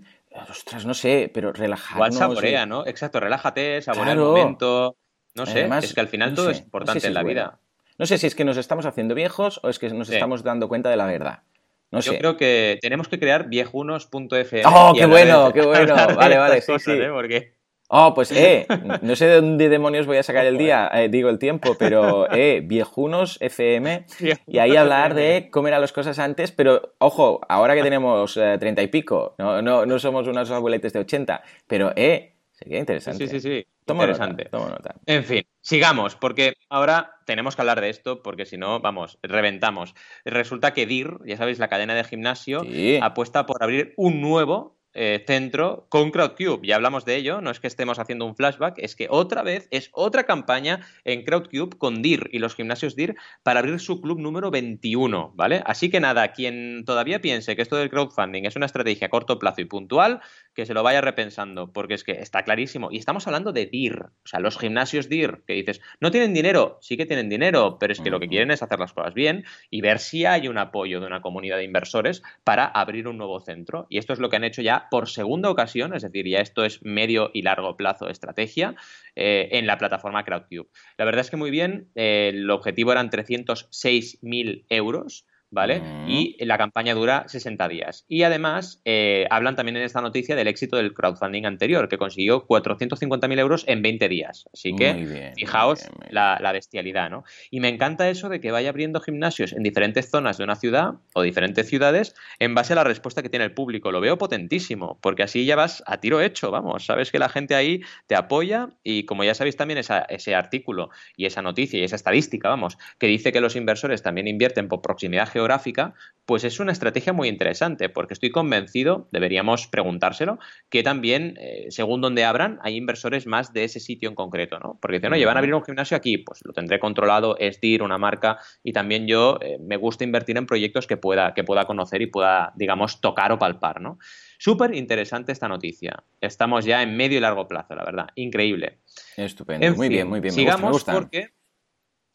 [0.50, 2.14] ostras, no sé, pero relajarnos...
[2.14, 2.86] Igual saborea, ¿no?
[2.86, 4.96] Exacto, relájate, saborea el momento...
[5.34, 7.60] No sé, es que al final todo es importante en la vida.
[7.98, 10.68] No sé si es que nos estamos haciendo viejos o es que nos estamos dando
[10.68, 11.44] cuenta de la verdad.
[11.92, 14.64] Yo creo que tenemos que crear viejunos.fm.
[14.66, 15.96] ¡Oh, qué bueno, qué bueno!
[16.16, 16.92] Vale, vale, sí, sí.
[16.92, 17.54] ¿eh?
[17.94, 18.66] Oh, pues, eh,
[19.02, 22.32] no sé de dónde demonios voy a sacar el día, eh, digo el tiempo, pero,
[22.32, 24.06] eh, viejunos FM,
[24.48, 28.56] y ahí hablar de cómo eran las cosas antes, pero, ojo, ahora que tenemos eh,
[28.62, 33.28] treinta y pico, no, no, no somos unos abueletes de ochenta, pero, eh, interesante.
[33.28, 33.68] Sí, sí, sí.
[33.86, 34.50] Toma interesante.
[34.52, 34.96] Nota, nota.
[35.06, 39.96] En fin, sigamos, porque ahora tenemos que hablar de esto, porque si no, vamos, reventamos.
[40.26, 42.64] Resulta que DIR, ya sabéis, la cadena de gimnasio,
[43.02, 46.68] apuesta por abrir un nuevo eh, centro con Crowdcube.
[46.68, 49.70] Ya hablamos de ello, no es que estemos haciendo un flashback, es que otra vez
[49.72, 54.20] es otra campaña en Crowdcube con DIR y los gimnasios DIR para abrir su club
[54.20, 55.64] número 21, ¿vale?
[55.66, 59.40] Así que nada, quien todavía piense que esto del crowdfunding es una estrategia a corto
[59.40, 60.20] plazo y puntual,
[60.54, 62.90] que se lo vaya repensando, porque es que está clarísimo.
[62.92, 66.78] Y estamos hablando de DIR, o sea, los gimnasios DIR, que dices, no tienen dinero,
[66.82, 69.46] sí que tienen dinero, pero es que lo que quieren es hacer las cosas bien
[69.70, 73.40] y ver si hay un apoyo de una comunidad de inversores para abrir un nuevo
[73.40, 73.88] centro.
[73.90, 76.66] Y esto es lo que han hecho ya por segunda ocasión, es decir, ya esto
[76.66, 78.76] es medio y largo plazo de estrategia,
[79.16, 80.70] eh, en la plataforma CrowdCube.
[80.98, 85.26] La verdad es que muy bien, eh, el objetivo eran 306.000 euros.
[85.52, 85.82] ¿Vale?
[86.08, 88.06] Y la campaña dura 60 días.
[88.08, 92.48] Y además, eh, hablan también en esta noticia del éxito del crowdfunding anterior, que consiguió
[92.48, 94.46] 450.000 euros en 20 días.
[94.54, 97.24] Así que, fijaos la, bestialidad, ¿no?
[97.50, 100.96] Y me encanta eso de que vaya abriendo gimnasios en diferentes zonas de una ciudad
[101.14, 103.92] o diferentes ciudades en base a la respuesta que tiene el público.
[103.92, 106.86] Lo veo potentísimo, porque así ya vas a tiro hecho, vamos.
[106.86, 111.26] Sabes que la gente ahí te apoya y como ya sabéis también ese artículo y
[111.26, 115.28] esa noticia y esa estadística, vamos, que dice que los inversores también invierten por proximidad
[115.28, 121.36] geográfica geográfica, pues es una estrategia muy interesante, porque estoy convencido, deberíamos preguntárselo, que también,
[121.40, 124.78] eh, según donde abran, hay inversores más de ese sitio en concreto, ¿no?
[124.80, 127.84] Porque dicen, oye, van a abrir un gimnasio aquí, pues lo tendré controlado, es DIR,
[127.84, 131.66] una marca, y también yo eh, me gusta invertir en proyectos que pueda, que pueda
[131.66, 133.98] conocer y pueda, digamos, tocar o palpar, ¿no?
[134.38, 136.04] Súper interesante esta noticia.
[136.22, 138.08] Estamos ya en medio y largo plazo, la verdad.
[138.16, 138.80] Increíble.
[139.18, 139.76] Estupendo.
[139.76, 140.34] muy bien, muy bien.
[140.34, 141.32] sigamos porque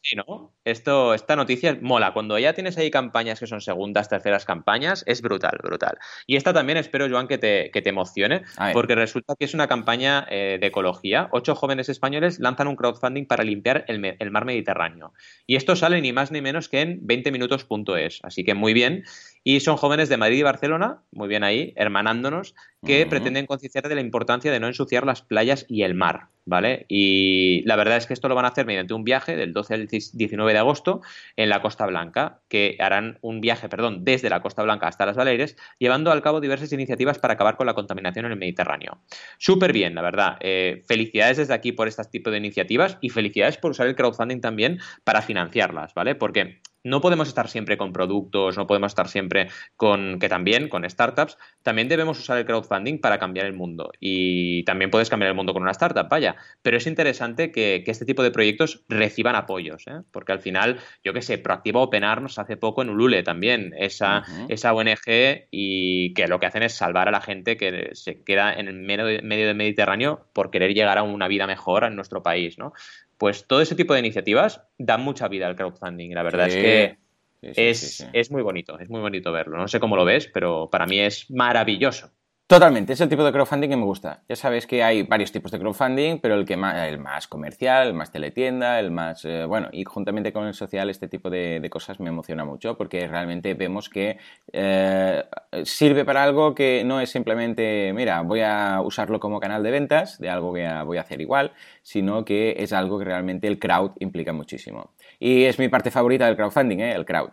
[0.07, 0.53] Sí, ¿no?
[0.67, 2.11] Esto, esta noticia mola.
[2.11, 5.97] Cuando ya tienes ahí campañas que son segundas, terceras campañas, es brutal, brutal.
[6.25, 9.67] Y esta también espero, Joan, que te, que te emocione, porque resulta que es una
[9.67, 11.29] campaña eh, de ecología.
[11.31, 15.13] Ocho jóvenes españoles lanzan un crowdfunding para limpiar el, el, mar Mediterráneo.
[15.45, 18.19] Y esto sale ni más ni menos que en 20minutos.es.
[18.23, 19.05] Así que muy bien.
[19.45, 22.53] Y son jóvenes de Madrid y Barcelona, muy bien ahí, hermanándonos,
[22.85, 26.85] que pretenden concienciar de la importancia de no ensuciar las playas y el mar, ¿vale?
[26.89, 29.73] Y la verdad es que esto lo van a hacer mediante un viaje del 12
[29.73, 31.01] al 19 de agosto
[31.35, 35.15] en la Costa Blanca, que harán un viaje, perdón, desde la Costa Blanca hasta las
[35.15, 38.99] Baleares, llevando al cabo diversas iniciativas para acabar con la contaminación en el Mediterráneo.
[39.37, 40.37] Súper bien, la verdad.
[40.39, 44.41] Eh, felicidades desde aquí por este tipo de iniciativas y felicidades por usar el crowdfunding
[44.41, 46.15] también para financiarlas, ¿vale?
[46.15, 50.89] Porque no podemos estar siempre con productos, no podemos estar siempre con, que también con
[50.89, 53.91] startups, también debemos usar el crowdfunding para cambiar el mundo.
[53.99, 56.35] Y también puedes cambiar el mundo con una startup, vaya.
[56.61, 60.01] Pero es interesante que, este tipo de proyectos reciban apoyos, ¿eh?
[60.11, 64.23] porque al final, yo qué sé, Proactiva Open Arms hace poco en Ulule también, esa,
[64.49, 68.53] esa ONG y que lo que hacen es salvar a la gente que se queda
[68.53, 72.23] en el medio, medio del Mediterráneo por querer llegar a una vida mejor en nuestro
[72.23, 72.73] país, ¿no?
[73.17, 76.13] Pues todo ese tipo de iniciativas dan mucha vida al crowdfunding.
[76.13, 76.97] La verdad es que
[77.41, 79.57] es, es, muy bonito, es muy bonito verlo.
[79.57, 82.11] No sé cómo lo ves, pero para mí es maravilloso.
[82.47, 84.23] Totalmente, es el tipo de crowdfunding que me gusta.
[84.29, 87.89] Ya sabes que hay varios tipos de crowdfunding, pero el que más, el más comercial,
[87.89, 91.67] el más teletienda, el más eh, bueno, y juntamente con el social este tipo de,
[91.69, 94.17] cosas me emociona mucho porque realmente vemos que
[94.53, 95.25] eh,
[95.65, 100.17] sirve para algo que no es simplemente, mira, voy a usarlo como canal de ventas
[100.17, 103.91] de algo que voy a hacer igual, sino que es algo que realmente el crowd
[103.99, 104.93] implica muchísimo.
[105.19, 106.93] Y es mi parte favorita del crowdfunding, ¿eh?
[106.93, 107.31] el crowd.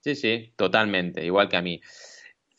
[0.00, 1.82] Sí, sí, totalmente, igual que a mí.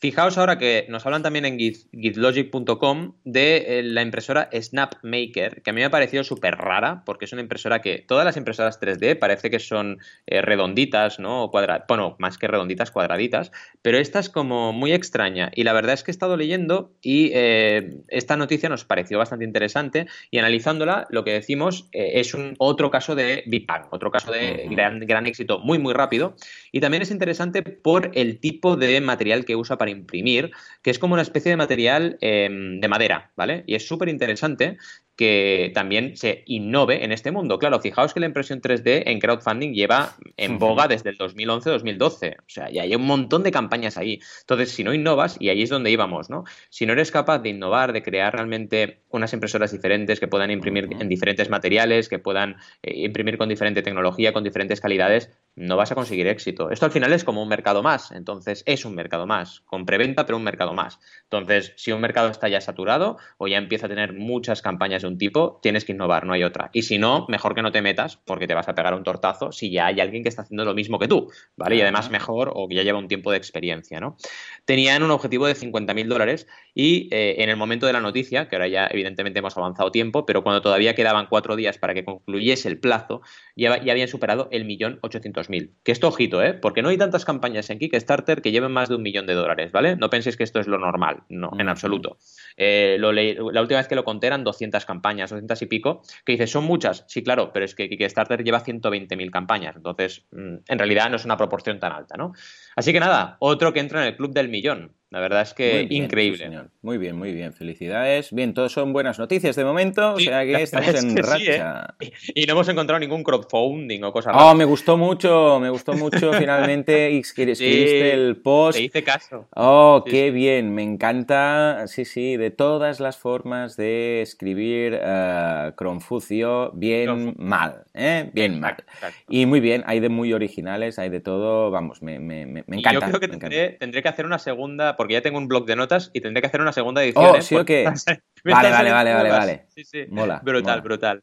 [0.04, 5.72] Fijaos ahora que nos hablan también en gitlogic.com de eh, la impresora SnapMaker, que a
[5.72, 9.18] mí me ha parecido súper rara, porque es una impresora que todas las impresoras 3D
[9.18, 11.50] parece que son eh, redonditas, ¿no?
[11.88, 15.50] bueno, más que redonditas, cuadraditas, pero esta es como muy extraña.
[15.54, 19.46] Y la verdad es que he estado leyendo y eh, esta noticia nos pareció bastante
[19.46, 24.30] interesante y analizándola, lo que decimos es un otro caso de Big Bang, otro caso
[24.30, 26.36] de gran, gran éxito muy, muy rápido.
[26.72, 30.50] Y también es interesante por el tipo de material que usa para imprimir,
[30.82, 33.64] que es como una especie de material em, de madera, ¿vale?
[33.66, 34.76] Y es súper interesante
[35.16, 37.58] que también se innove en este mundo.
[37.58, 42.36] Claro, fijaos que la impresión 3D en crowdfunding lleva en boga desde el 2011-2012.
[42.38, 44.20] O sea, y hay un montón de campañas ahí.
[44.40, 46.44] Entonces, si no innovas, y ahí es donde íbamos, ¿no?
[46.70, 50.88] Si no eres capaz de innovar, de crear realmente unas impresoras diferentes que puedan imprimir
[50.98, 55.92] en diferentes materiales, que puedan eh, imprimir con diferente tecnología, con diferentes calidades, no vas
[55.92, 56.70] a conseguir éxito.
[56.70, 60.26] Esto al final es como un mercado más, entonces es un mercado más, con preventa,
[60.26, 60.98] pero un mercado más.
[61.24, 65.08] Entonces, si un mercado está ya saturado o ya empieza a tener muchas campañas de
[65.08, 66.70] un tipo, tienes que innovar, no hay otra.
[66.72, 69.52] Y si no, mejor que no te metas porque te vas a pegar un tortazo
[69.52, 71.76] si ya hay alguien que está haciendo lo mismo que tú, ¿vale?
[71.76, 74.16] Y además mejor o que ya lleva un tiempo de experiencia, ¿no?
[74.64, 78.56] Tenían un objetivo de 50.000 dólares y eh, en el momento de la noticia, que
[78.56, 82.68] ahora ya evidentemente hemos avanzado tiempo, pero cuando todavía quedaban cuatro días para que concluyese
[82.68, 83.22] el plazo,
[83.56, 85.72] ya, ya habían superado el millón ochocientos mil.
[85.84, 86.54] Que esto ojito, ¿eh?
[86.54, 89.70] Porque no hay tantas campañas en Kickstarter que lleven más de un millón de dólares,
[89.72, 89.96] ¿vale?
[89.96, 92.18] No penséis que esto es lo normal, no, en absoluto.
[92.56, 96.50] Eh, la última vez que lo conté eran 200 campañas, 200 y pico, que dices,
[96.50, 97.04] ¿son muchas?
[97.06, 101.24] Sí, claro, pero es que Kickstarter lleva 120.000 campañas, entonces mm, en realidad no es
[101.24, 102.32] una proporción tan alta, ¿no?
[102.76, 104.92] Así que nada, otro que entra en el club del millón.
[105.14, 106.50] La verdad es que increíble.
[106.82, 107.52] muy bien, muy bien.
[107.52, 108.32] Felicidades.
[108.32, 111.94] Bien, todos son buenas noticias de momento, o sea que estamos en racha.
[112.00, 112.10] ¿eh?
[112.34, 116.32] Y no hemos encontrado ningún crowdfunding o cosa Oh, me gustó mucho, me gustó mucho
[116.32, 118.76] finalmente escribiste el post.
[118.76, 119.46] Te hice caso.
[119.54, 121.86] Oh, qué bien, me encanta.
[121.86, 128.30] Sí, sí, de todas las formas de escribir uh, Confucio, bien mal, ¿eh?
[128.32, 128.82] Bien mal.
[129.28, 132.94] Y muy bien, hay de muy originales, hay de todo, vamos, me, me, me encanta.
[132.94, 135.76] yo creo que tendré, tendré, que hacer una segunda porque ya tengo un blog de
[135.76, 137.26] notas y tendré que hacer una segunda edición.
[137.26, 137.42] Oh, ¿eh?
[137.42, 137.84] sí o qué.
[138.42, 139.66] Vale, vale, vale, vale, vale.
[139.68, 140.06] Sí, sí.
[140.08, 140.40] Mola.
[140.42, 141.22] Brutal, brutal.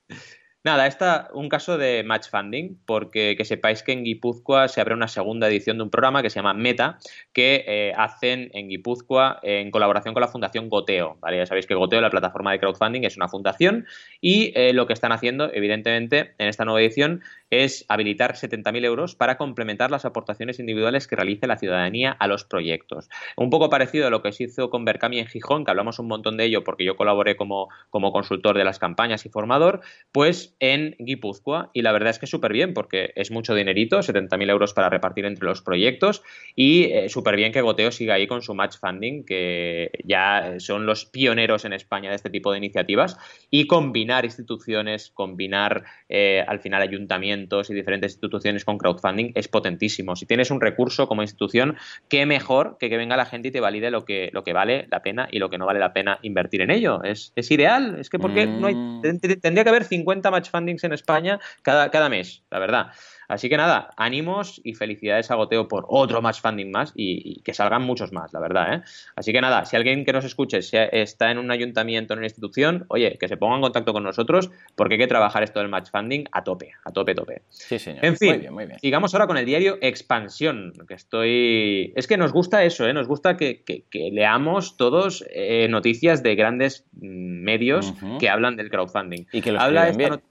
[0.63, 4.93] Nada, está un caso de match funding, porque que sepáis que en Guipúzcoa se abre
[4.93, 6.99] una segunda edición de un programa que se llama Meta,
[7.33, 11.17] que eh, hacen en Guipúzcoa en colaboración con la Fundación Goteo.
[11.19, 11.37] ¿vale?
[11.37, 13.87] Ya sabéis que Goteo, la plataforma de crowdfunding, es una fundación
[14.19, 19.15] y eh, lo que están haciendo, evidentemente, en esta nueva edición es habilitar 70.000 euros
[19.15, 23.09] para complementar las aportaciones individuales que realice la ciudadanía a los proyectos.
[23.37, 26.07] Un poco parecido a lo que se hizo con Berkami en Gijón, que hablamos un
[26.07, 30.55] montón de ello porque yo colaboré como, como consultor de las campañas y formador, pues
[30.59, 31.69] en Guipúzcoa.
[31.73, 35.25] Y la verdad es que súper bien porque es mucho dinerito, 70.000 euros para repartir
[35.25, 36.23] entre los proyectos
[36.55, 40.85] y eh, súper bien que Goteo siga ahí con su match funding, que ya son
[40.85, 43.17] los pioneros en España de este tipo de iniciativas,
[43.49, 46.81] y combinar instituciones, combinar eh, al final
[47.41, 50.15] ayuntamientos, y diferentes instituciones con crowdfunding es potentísimo.
[50.15, 51.75] Si tienes un recurso como institución,
[52.09, 54.87] qué mejor que que venga la gente y te valide lo que, lo que vale
[54.91, 57.01] la pena y lo que no vale la pena invertir en ello.
[57.03, 57.97] Es, ideal.
[57.99, 59.01] Es que porque no hay, mm.
[59.41, 62.87] tendría que haber 50 match fundings en España cada, cada mes, la verdad.
[63.31, 67.53] Así que nada, ánimos y felicidades a Goteo por otro match funding más y, que
[67.53, 68.73] salgan muchos más, la verdad.
[68.73, 68.81] ¿eh?
[69.15, 70.59] Así que nada, si alguien que nos escuche
[70.91, 74.51] está en un ayuntamiento, en una institución, oye, que se ponga en contacto con nosotros
[74.75, 77.43] porque hay que trabajar esto del match funding a tope, a tope, tope.
[77.47, 78.03] Sí, señor.
[78.03, 81.93] En fin, muy bien, sigamos ahora con el diario Expansión, que estoy...
[81.95, 82.91] Es que nos gusta eso, ¿eh?
[82.93, 83.63] Nos gusta que,
[83.93, 89.25] leamos todos eh, noticias de grandes mm, medios que hablan del crowdfunding.
[89.31, 90.21] Y que lo Habla bien.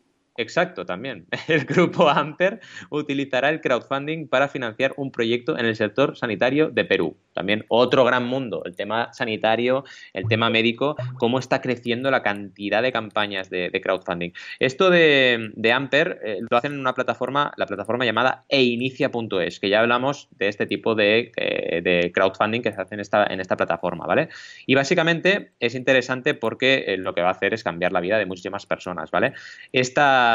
[0.41, 1.27] Exacto, también.
[1.49, 6.87] El grupo Amper utilizará el crowdfunding para financiar un proyecto en el sector sanitario de
[6.87, 7.15] Perú.
[7.35, 12.83] También otro gran mundo, el tema sanitario, el tema médico, cómo está creciendo la cantidad
[12.83, 14.31] de campañas de, crowdfunding.
[14.59, 19.81] Esto de, Amper eh, lo hacen en una plataforma, la plataforma llamada einicia.es, que ya
[19.81, 24.07] hablamos de este tipo de, eh, crowdfunding que se hace en esta, en esta plataforma,
[24.07, 24.31] ¿vale?
[24.67, 28.19] Y básicamente es interesante porque eh, lo que va a hacer es cambiar la vida
[28.19, 29.35] de muchísimas personas, ¿vale?
[29.73, 30.30] Esta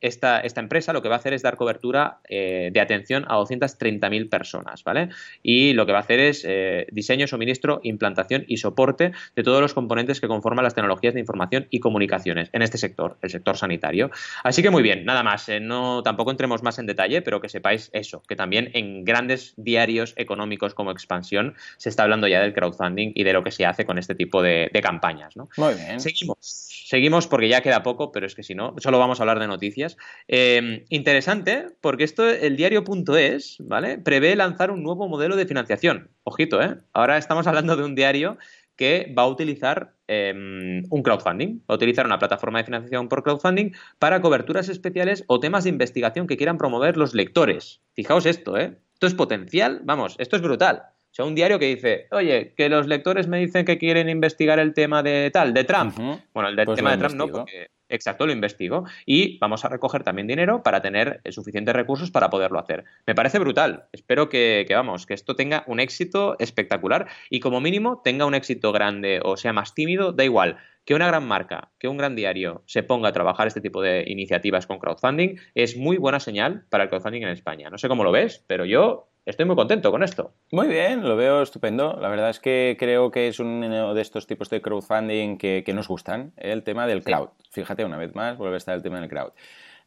[0.00, 3.36] esta, esta, empresa lo que va a hacer es dar cobertura eh, de atención a
[3.38, 5.08] 230.000 personas, ¿vale?
[5.42, 9.60] Y lo que va a hacer es eh, diseño, suministro, implantación y soporte de todos
[9.60, 13.56] los componentes que conforman las tecnologías de información y comunicaciones en este sector, el sector
[13.56, 14.10] sanitario.
[14.44, 17.48] Así que muy bien, nada más, eh, no tampoco entremos más en detalle, pero que
[17.48, 22.52] sepáis eso, que también en grandes diarios económicos como Expansión se está hablando ya del
[22.52, 25.48] crowdfunding y de lo que se hace con este tipo de, de campañas, ¿no?
[25.56, 26.00] Muy bien.
[26.00, 29.35] Seguimos, seguimos porque ya queda poco, pero es que si no, solo vamos a hablar
[29.36, 29.96] par de noticias.
[30.28, 33.98] Eh, interesante, porque esto, el diario.es, ¿vale?
[33.98, 36.10] Prevé lanzar un nuevo modelo de financiación.
[36.24, 36.78] Ojito, ¿eh?
[36.92, 38.38] Ahora estamos hablando de un diario
[38.76, 43.22] que va a utilizar em, un crowdfunding, va a utilizar una plataforma de financiación por
[43.22, 47.80] crowdfunding para coberturas especiales o temas de investigación que quieran promover los lectores.
[47.94, 48.76] Fijaos esto, ¿eh?
[48.94, 50.82] Esto es potencial, vamos, esto es brutal.
[51.10, 54.58] O sea, un diario que dice, oye, que los lectores me dicen que quieren investigar
[54.58, 55.96] el tema de tal, de Trump.
[56.34, 58.84] Bueno, el pues tema de Trump no, porque Exacto, lo investigo.
[59.04, 62.84] Y vamos a recoger también dinero para tener suficientes recursos para poderlo hacer.
[63.06, 63.88] Me parece brutal.
[63.92, 68.72] Espero que, vamos, que esto tenga un éxito espectacular y como mínimo tenga un éxito
[68.72, 70.58] grande o sea más tímido, da igual.
[70.84, 74.04] Que una gran marca, que un gran diario se ponga a trabajar este tipo de
[74.06, 77.70] iniciativas con crowdfunding es muy buena señal para el crowdfunding en España.
[77.70, 80.32] No sé cómo lo ves, pero yo estoy muy contento con esto.
[80.52, 81.98] Muy bien, lo veo estupendo.
[82.00, 85.88] La verdad es que creo que es uno de estos tipos de crowdfunding que, nos
[85.88, 86.52] gustan, ¿eh?
[86.52, 87.30] el tema del crowd.
[87.50, 89.32] Fíjate, una vez más, vuelve a estar el tema del crowd.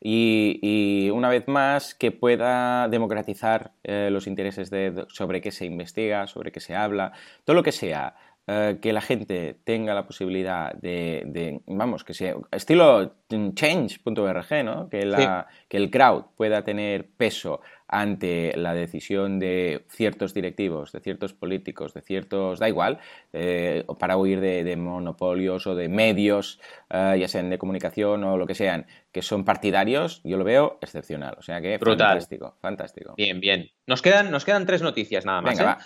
[0.02, 6.28] Y, una vez más que pueda democratizar eh, los intereses de, sobre qué se investiga,
[6.28, 7.12] sobre qué se habla,
[7.44, 8.16] todo lo que sea
[8.48, 14.90] eh, que la gente tenga la posibilidad de, vamos, que sea estilo change.org, ¿no?
[14.90, 21.00] Que, la, que el crowd pueda tener peso ante la decisión de ciertos directivos, de
[21.00, 23.00] ciertos políticos, de ciertos, da igual,
[23.34, 28.46] eh, para huir de, monopolios o de medios, eh, ya sean de comunicación o lo
[28.46, 31.36] que sean, que son partidarios, yo lo veo excepcional.
[31.40, 33.16] O sea que fantástico, fantástico.
[33.18, 33.72] Bien, bien.
[33.88, 35.58] Nos quedan, nos quedan tres noticias nada más.
[35.58, 35.84] Venga, ¿eh?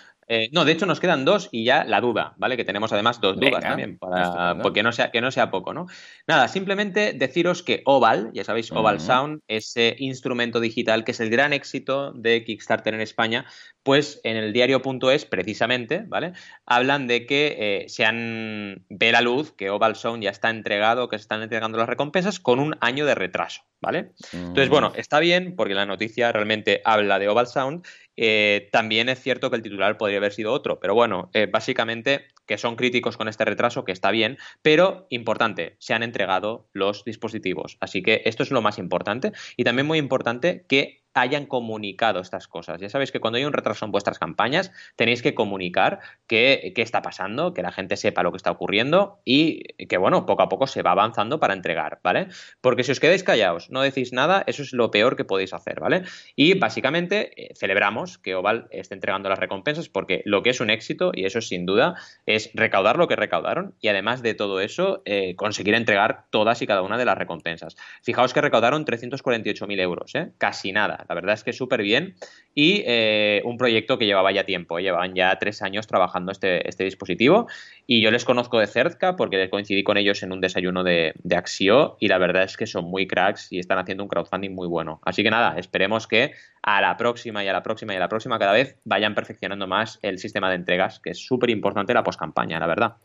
[0.52, 2.56] No, de hecho nos quedan dos y ya la duda, ¿vale?
[2.56, 5.86] Que tenemos además dos dudas también, para, porque no sea, que no sea poco, ¿no?
[6.26, 11.30] Nada, simplemente deciros que Oval, ya sabéis, Oval Sound, ese instrumento digital que es el
[11.30, 13.46] gran éxito de Kickstarter en España,
[13.84, 16.32] pues en el diario.es, precisamente, ¿vale?
[16.64, 21.08] Hablan de que eh, se han ve la luz, que Oval Sound ya está entregado,
[21.08, 24.12] que se están entregando las recompensas con un año de retraso, ¿vale?
[24.32, 24.98] Entonces, bueno, mm.
[24.98, 27.86] está bien porque la noticia realmente habla de Oval Sound.
[28.16, 32.28] Eh, también es cierto que el titular podría haber sido otro, pero bueno, eh, básicamente
[32.46, 37.04] que son críticos con este retraso, que está bien, pero importante, se han entregado los
[37.04, 37.76] dispositivos.
[37.80, 42.48] Así que esto es lo más importante y también muy importante que hayan comunicado estas
[42.48, 42.80] cosas.
[42.80, 47.00] Ya sabéis que cuando hay un retraso en vuestras campañas, tenéis que comunicar qué, está
[47.00, 50.66] pasando, que la gente sepa lo que está ocurriendo y que, bueno, poco a poco
[50.66, 52.28] se va avanzando para entregar, ¿vale?
[52.60, 55.80] Porque si os quedáis callados, no decís nada, eso es lo peor que podéis hacer,
[55.80, 56.02] ¿vale?
[56.36, 60.70] Y básicamente eh, celebramos que Oval esté entregando las recompensas porque lo que es un
[60.70, 61.94] éxito, y eso sin duda,
[62.26, 66.66] es recaudar lo que recaudaron y además de todo eso, eh, conseguir entregar todas y
[66.66, 67.76] cada una de las recompensas.
[68.02, 70.32] Fijaos que recaudaron 348.000 euros, ¿eh?
[70.38, 72.14] Casi nada la verdad es que súper bien
[72.54, 76.84] y eh, un proyecto que llevaba ya tiempo, llevaban ya tres años trabajando este, este
[76.84, 77.48] dispositivo
[77.86, 81.36] y yo les conozco de cerca porque coincidí con ellos en un desayuno de, de
[81.36, 84.68] Axio y la verdad es que son muy cracks y están haciendo un crowdfunding muy
[84.68, 85.00] bueno.
[85.04, 88.08] Así que nada, esperemos que a la próxima y a la próxima y a la
[88.08, 92.02] próxima cada vez vayan perfeccionando más el sistema de entregas, que es súper importante la
[92.02, 92.96] postcampaña, la verdad.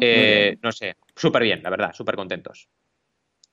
[0.00, 2.68] Eh, no sé, súper bien, la verdad, súper contentos.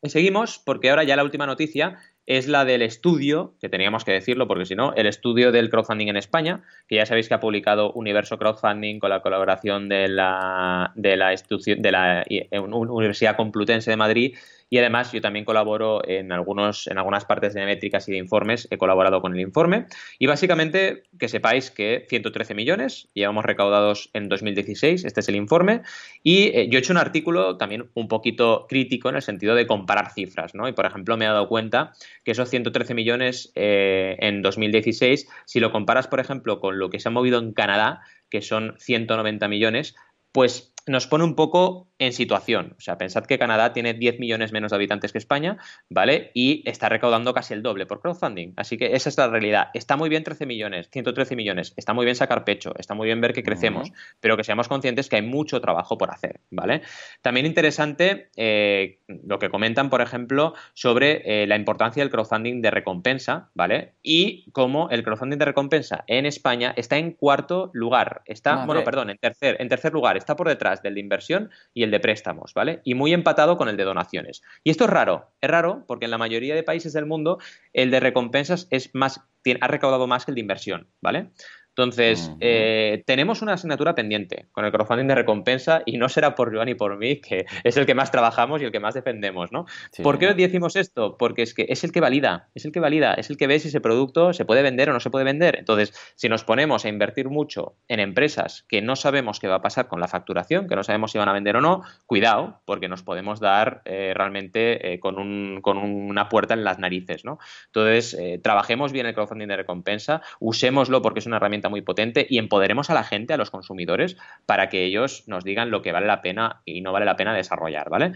[0.01, 4.11] Y seguimos porque ahora ya la última noticia es la del estudio, que teníamos que
[4.11, 7.39] decirlo porque si no, el estudio del crowdfunding en España, que ya sabéis que ha
[7.39, 13.91] publicado Universo Crowdfunding con la colaboración de la, de la, de la eh, Universidad Complutense
[13.91, 14.35] de Madrid
[14.69, 18.67] y además yo también colaboro en, algunos, en algunas partes de métricas y de informes,
[18.71, 19.85] he colaborado con el informe.
[20.17, 25.81] Y básicamente que sepáis que 113 millones llevamos recaudados en 2016, este es el informe.
[26.23, 29.67] Y eh, yo he hecho un artículo también un poquito crítico en el sentido de
[29.67, 30.67] comparar cifras, ¿no?
[30.67, 31.93] Y por ejemplo me he dado cuenta
[32.25, 36.99] que esos 113 millones eh, en 2016, si lo comparas por ejemplo con lo que
[36.99, 39.95] se ha movido en Canadá, que son 190 millones,
[40.33, 42.75] pues nos pone un poco en situación.
[42.77, 45.57] O sea, pensad que Canadá tiene 10 millones menos de habitantes que España,
[45.89, 46.31] ¿vale?
[46.33, 48.53] Y está recaudando casi el doble por crowdfunding.
[48.57, 49.69] Así que esa es la realidad.
[49.73, 51.73] Está muy bien 13 millones, 113 millones.
[51.77, 55.09] Está muy bien sacar pecho, está muy bien ver que crecemos, pero que seamos conscientes
[55.09, 56.81] que hay mucho trabajo por hacer, ¿vale?
[57.21, 62.71] También interesante eh, lo que comentan, por ejemplo, sobre eh, la importancia del crowdfunding de
[62.71, 63.93] recompensa, ¿vale?
[64.03, 68.21] Y cómo el crowdfunding de recompensa en España está en cuarto lugar.
[68.25, 70.17] Está, bueno, perdón, en tercer, en tercer lugar.
[70.17, 72.81] Está por detrás del de inversión y el de préstamos, ¿vale?
[72.83, 74.41] Y muy empatado con el de donaciones.
[74.63, 77.39] Y esto es raro, es raro porque en la mayoría de países del mundo
[77.73, 79.21] el de recompensas es más,
[79.61, 81.31] ha recaudado más que el de inversión, ¿vale?
[81.77, 86.55] Entonces, eh, tenemos una asignatura pendiente con el crowdfunding de recompensa y no será por
[86.55, 89.51] Joan y por mí, que es el que más trabajamos y el que más defendemos,
[89.51, 89.65] ¿no?
[90.01, 91.17] ¿Por qué decimos esto?
[91.17, 93.59] Porque es que es el que valida, es el que valida, es el que ve
[93.59, 95.57] si ese producto se puede vender o no se puede vender.
[95.59, 99.61] Entonces, si nos ponemos a invertir mucho en empresas que no sabemos qué va a
[99.61, 102.87] pasar con la facturación, que no sabemos si van a vender o no, cuidado, porque
[102.87, 107.37] nos podemos dar eh, realmente eh, con, un, con, una puerta en las narices, ¿no?
[107.65, 112.37] Entonces, trabajemos bien el crowdfunding de recompensa, usémoslo porque es una herramienta muy potente y
[112.37, 116.07] empoderemos a la gente, a los consumidores, para que ellos nos digan lo que vale
[116.07, 118.13] la pena y no vale la pena desarrollar, ¿vale?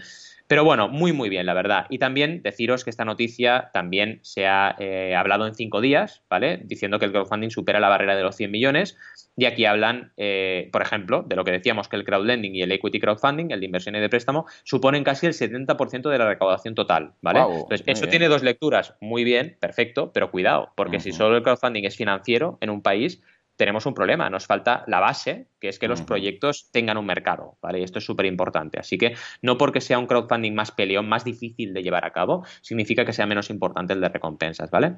[0.50, 1.86] Pero bueno, muy, muy bien, la verdad.
[1.90, 6.60] Y también deciros que esta noticia también se ha eh, hablado en cinco días, ¿vale?
[6.64, 8.98] Diciendo que el crowdfunding supera la barrera de los 100 millones.
[9.36, 12.72] Y aquí hablan, eh, por ejemplo, de lo que decíamos que el crowdlending y el
[12.72, 16.74] equity crowdfunding, el de inversión y de préstamo, suponen casi el 70% de la recaudación
[16.74, 17.42] total, ¿vale?
[17.42, 18.96] Entonces, eso tiene dos lecturas.
[19.00, 23.22] Muy bien, perfecto, pero cuidado, porque si solo el crowdfunding es financiero en un país,
[23.60, 27.58] tenemos un problema, nos falta la base, que es que los proyectos tengan un mercado,
[27.60, 27.80] ¿vale?
[27.80, 28.80] Y esto es súper importante.
[28.80, 32.42] Así que no porque sea un crowdfunding más peleón, más difícil de llevar a cabo,
[32.62, 34.94] significa que sea menos importante el de recompensas, ¿vale?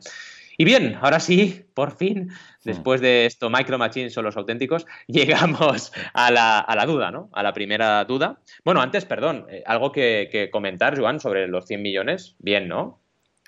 [0.56, 2.30] Y bien, ahora sí, por fin,
[2.62, 7.30] después de esto, Micro Machines son los auténticos, llegamos a la, duda, ¿no?
[7.32, 8.38] A la primera duda.
[8.64, 12.36] Bueno, antes, perdón, eh, algo que, que comentar, Joan, sobre los 100 millones.
[12.38, 13.01] Bien, ¿no?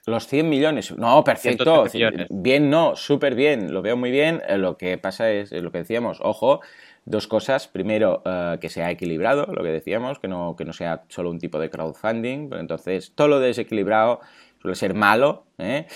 [0.07, 0.97] Los 100 millones.
[0.97, 1.87] No, perfecto.
[2.31, 3.73] Bien, no, súper bien.
[3.73, 4.43] Lo veo muy bien.
[4.47, 6.61] Eh, lo que pasa es lo que decíamos, ojo,
[7.07, 7.69] dos cosas.
[7.69, 11.39] Primero, eh, que sea equilibrado, lo que decíamos, que no, que no sea solo un
[11.39, 12.51] tipo de crowdfunding.
[12.53, 14.21] Entonces, todo lo desequilibrado
[14.65, 15.45] suele ser malo.
[15.59, 15.87] ¿eh?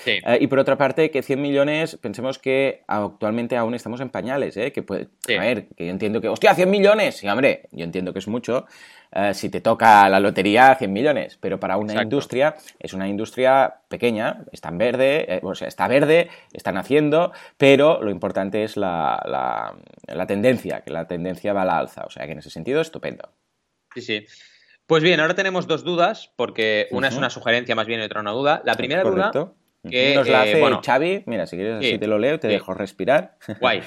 [0.41, 4.59] y por otra parte, que 100 millones, pensemos que actualmente aún estamos en pañales.
[4.59, 4.73] ¿eh?
[4.73, 5.09] Que puede,
[5.39, 7.17] A ver, que yo entiendo que, hostia, 100 millones.
[7.17, 8.67] Sí, hombre, yo entiendo que es mucho.
[9.11, 13.77] Eh, si te toca la lotería, 100 millones, pero para una industria es una industria
[13.89, 18.77] pequeña, está en verde, eh, o sea, está verde, están haciendo, pero lo importante es
[18.77, 19.19] la,
[20.07, 22.83] la, tendencia, que la tendencia va a la alza, o sea que en ese sentido,
[22.83, 23.31] estupendo.
[23.95, 24.27] Sí, sí.
[24.89, 28.23] Pues bien, ahora tenemos dos dudas, porque una es una sugerencia más bien y otra
[28.23, 28.63] una duda.
[28.65, 29.31] La primera duda
[29.87, 33.37] que, Nos la hace Xavi, mira, si quieres así te lo leo, te dejo respirar.
[33.61, 33.83] Guay.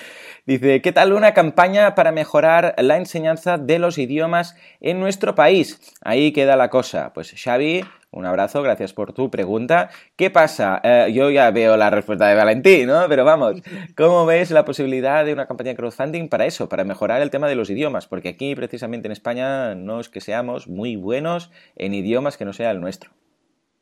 [0.45, 5.79] Dice, ¿qué tal una campaña para mejorar la enseñanza de los idiomas en nuestro país?
[6.01, 7.13] Ahí queda la cosa.
[7.13, 9.89] Pues Xavi, un abrazo, gracias por tu pregunta.
[10.17, 10.81] ¿Qué pasa?
[10.83, 13.05] Eh, yo ya veo la respuesta de Valentín, ¿no?
[13.07, 13.61] Pero vamos,
[13.95, 17.47] ¿cómo ves la posibilidad de una campaña de crowdfunding para eso, para mejorar el tema
[17.47, 18.07] de los idiomas?
[18.07, 22.51] Porque aquí, precisamente en España, no es que seamos muy buenos en idiomas que no
[22.51, 23.11] sea el nuestro.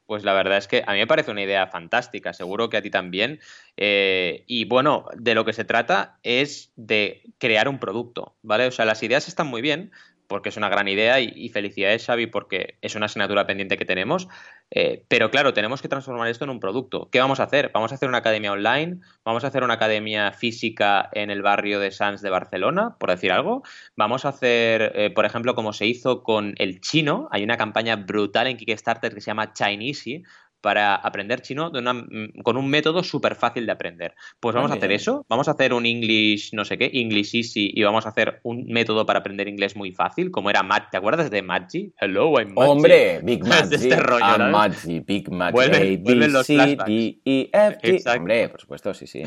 [0.05, 2.81] Pues la verdad es que a mí me parece una idea fantástica, seguro que a
[2.83, 3.39] ti también.
[3.77, 8.67] Eh, y bueno, de lo que se trata es de crear un producto, ¿vale?
[8.67, 9.91] O sea, las ideas están muy bien,
[10.29, 14.29] porque es una gran idea y, felicidades Xavi porque es una asignatura pendiente que tenemos,
[14.69, 17.09] eh, pero claro, tenemos que transformar esto en un producto.
[17.11, 17.71] ¿Qué vamos a hacer?
[17.73, 18.99] ¿Vamos a hacer una academia online?
[19.25, 23.31] ¿Vamos a hacer una academia física en el barrio de Sants de Barcelona, por decir
[23.31, 23.63] algo?
[23.95, 27.27] ¿Vamos a hacer, eh, por ejemplo, como se hizo con el chino?
[27.31, 30.21] Hay una campaña brutal en Kickstarter que se llama Chinese,
[30.61, 34.15] para aprender chino mm, con un método súper fácil de aprender.
[34.39, 37.71] Pues vamos a hacer eso, vamos a hacer un English, no sé qué, English Easy,
[37.73, 40.97] y vamos a hacer un método para aprender inglés muy fácil, como era Matt, ¿te
[40.97, 41.93] acuerdas de Maggi?
[41.99, 42.69] Hello, I'm Maggi.
[42.69, 47.49] Hombre, Big Maggi, este rollo, I'm Maggi, Big Maggi, vuelven, A, B, C, D, E,
[47.51, 48.17] F, G.
[48.17, 49.23] Hombre, por supuesto, sí, sí.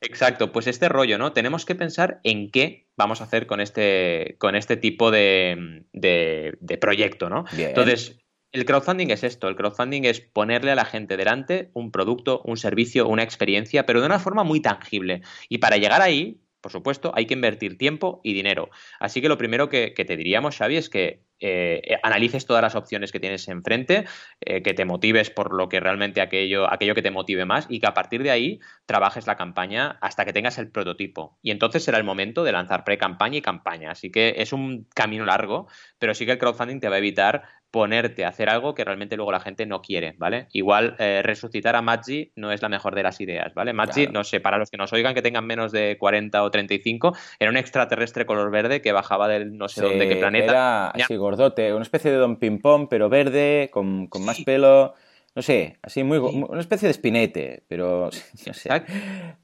[0.00, 1.32] Exacto, pues este rollo, ¿no?
[1.32, 6.78] Tenemos que pensar en qué vamos a hacer con este, con este tipo de, de,
[6.78, 7.44] proyecto, ¿no?
[7.56, 8.18] Entonces,
[8.54, 12.56] el crowdfunding es esto, el crowdfunding es ponerle a la gente delante un producto, un
[12.56, 15.22] servicio, una experiencia, pero de una forma muy tangible.
[15.48, 18.70] Y para llegar ahí, por supuesto, hay que invertir tiempo y dinero.
[19.00, 23.10] Así que lo primero que, te diríamos, Xavi, es que eh, analices todas las opciones
[23.10, 24.04] que tienes enfrente,
[24.40, 27.80] eh, que te motives por lo que realmente aquello, aquello que te motive más y
[27.80, 31.38] que a partir de ahí trabajes la campaña hasta que tengas el prototipo.
[31.42, 33.90] Y entonces será el momento de lanzar pre-campaña y campaña.
[33.90, 35.66] Así que es un camino largo,
[35.98, 37.42] pero sí que el crowdfunding te va a evitar
[37.74, 40.46] ponerte a hacer algo que realmente luego la gente no quiere, ¿vale?
[40.52, 43.72] Igual eh, resucitar a Maggi no es la mejor de las ideas, ¿vale?
[43.72, 47.16] Maggi, no sé, para los que nos oigan que tengan menos de 40 o 35,
[47.40, 50.52] era un extraterrestre color verde que bajaba del no sé dónde, qué planeta.
[50.52, 54.94] Era así gordote, una especie de Don Ping Pong, pero verde, con, más pelo
[55.34, 58.08] no sé, así muy, una especie de espinete, pero
[58.46, 58.70] no sé.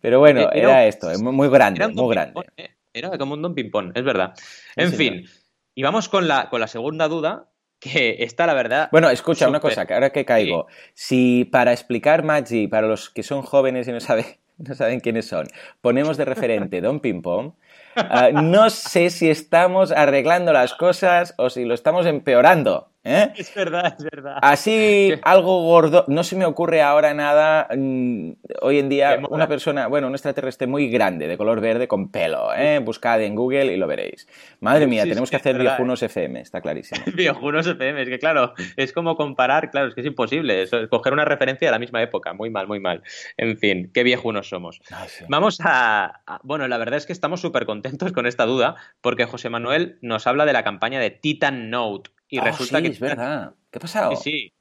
[0.00, 2.42] Pero bueno, era, esto, muy grande, muy grande.
[2.56, 2.68] ¿eh?
[2.92, 4.34] Era como un Don Ping-Pong, es verdad.
[4.76, 5.24] En fin,
[5.74, 7.50] y vamos con la, con la segunda duda,
[7.80, 8.88] que está la verdad.
[8.92, 13.22] Bueno, escucha una cosa, que ahora que caigo, si para explicar Maggi, para los que
[13.22, 14.26] son jóvenes y no saben,
[14.58, 15.48] no saben quiénes son,
[15.80, 17.52] ponemos de referente Don Ping Pong,
[17.96, 22.89] ah, no sé si estamos arreglando las cosas o si lo estamos empeorando.
[23.04, 23.32] ¿Eh?
[23.36, 24.36] Es verdad, es verdad.
[24.42, 26.04] Así, algo gordo.
[26.08, 27.68] No se me ocurre ahora nada.
[27.74, 28.32] mm,
[28.62, 32.54] hoy en día, una persona, bueno, un extraterrestre muy grande, de color verde, con pelo.
[32.54, 32.78] ¿eh?
[32.80, 34.26] Buscad en Google y lo veréis.
[34.60, 37.00] Madre mía, Sí, tenemos sí, que hacer viejunos FM, está clarísimo.
[37.14, 41.12] Viejunos FM, es que claro, es como comparar, claro, es que es imposible, es coger
[41.12, 43.02] una referencia de la misma época, muy mal, muy mal.
[43.36, 44.80] En fin, qué viejunos somos.
[44.90, 45.24] Ay, sí.
[45.28, 49.24] Vamos a, a- Bueno, la verdad es que estamos súper contentos con esta duda, porque
[49.24, 52.10] José Manuel nos habla de la campaña de Titan Note.
[52.30, 52.88] Y Oh, resulta sí, que.
[52.90, 53.54] es verdad.
[53.70, 54.16] ¿Qué ha pasado?
[54.16, 54.52] Sí, sí.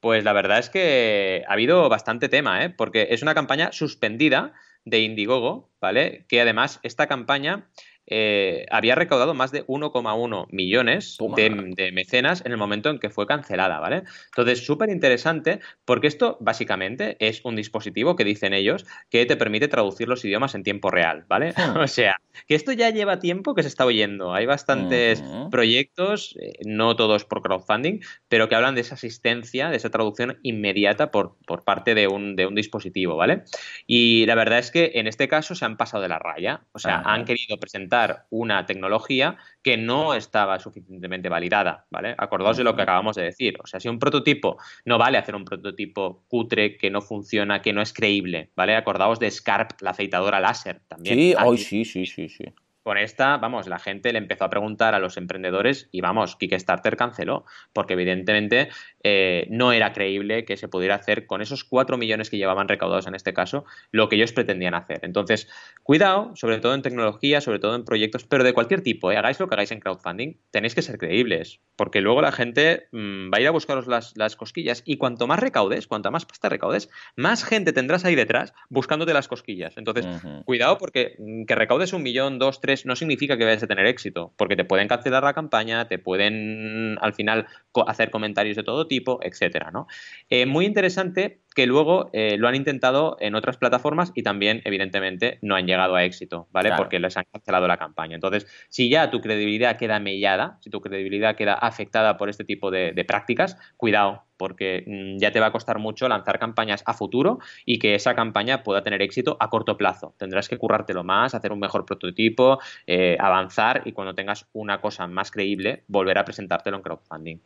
[0.00, 2.70] Pues la verdad es que ha habido bastante tema, ¿eh?
[2.70, 4.54] Porque es una campaña suspendida
[4.84, 6.24] de Indiegogo, ¿vale?
[6.28, 7.68] Que además esta campaña
[8.06, 13.10] eh, había recaudado más de 1,1 millones de, de mecenas en el momento en que
[13.10, 14.04] fue cancelada, ¿vale?
[14.26, 19.68] Entonces, súper interesante porque esto básicamente es un dispositivo que dicen ellos que te permite
[19.68, 21.52] traducir los idiomas en tiempo real, ¿vale?
[21.52, 21.76] Hmm.
[21.86, 24.34] O sea, que esto ya lleva tiempo que se está oyendo.
[24.34, 29.76] Hay bastantes proyectos, eh, no todos por crowdfunding, pero que hablan de esa asistencia, de
[29.76, 33.44] esa traducción inmediata por, por parte de un, de un dispositivo, ¿vale?
[33.86, 36.78] Y la verdad es que en este caso se han pasado de la raya, o
[36.78, 37.95] sea, han querido presentar
[38.30, 42.14] una tecnología que no estaba suficientemente validada, ¿vale?
[42.18, 45.34] Acordaos de lo que acabamos de decir, o sea, si un prototipo no vale hacer
[45.34, 48.76] un prototipo cutre que no funciona, que no es creíble, ¿vale?
[48.76, 51.16] Acordaos de Scarp, la afeitadora láser también.
[51.16, 52.44] Sí, hoy sí, sí, sí, sí.
[52.86, 56.96] Con esta, vamos, la gente le empezó a preguntar a los emprendedores y vamos, Kickstarter
[56.96, 58.68] canceló, porque evidentemente
[59.02, 63.08] eh, no era creíble que se pudiera hacer con esos 4 millones que llevaban recaudados
[63.08, 65.00] en este caso, lo que ellos pretendían hacer.
[65.02, 65.48] Entonces,
[65.82, 69.16] cuidado, sobre todo en tecnología, sobre todo en proyectos, pero de cualquier tipo, ¿eh?
[69.16, 73.32] hagáis lo que hagáis en crowdfunding, tenéis que ser creíbles, porque luego la gente mm,
[73.32, 76.48] va a ir a buscaros las, las cosquillas y cuanto más recaudes, cuanto más pasta
[76.48, 79.76] recaudes, más gente tendrás ahí detrás buscándote las cosquillas.
[79.76, 80.06] Entonces.
[80.44, 83.86] Cuidado porque mm, que recaudes un millón, dos, tres, no significa que vayas a tener
[83.86, 87.46] éxito, porque te pueden cancelar la campaña, te pueden al final
[87.86, 89.86] hacer comentarios de todo tipo, etcétera, ¿no?
[90.28, 95.38] Eh, muy interesante que luego eh, lo han intentado en otras plataformas y también, evidentemente,
[95.40, 96.68] no han llegado a éxito, ¿vale?
[96.68, 96.82] Claro.
[96.82, 98.14] Porque les han cancelado la campaña.
[98.14, 102.70] Entonces, si ya tu credibilidad queda mellada, si tu credibilidad queda afectada por este tipo
[102.70, 106.92] de, de prácticas, cuidado, porque mm, ya te va a costar mucho lanzar campañas a
[106.92, 110.14] futuro y que esa campaña pueda tener éxito a corto plazo.
[110.18, 115.06] Tendrás que currártelo más, hacer un mejor prototipo, eh, avanzar y cuando tengas una cosa
[115.06, 117.38] más creíble, volver a presentártelo en crowdfunding.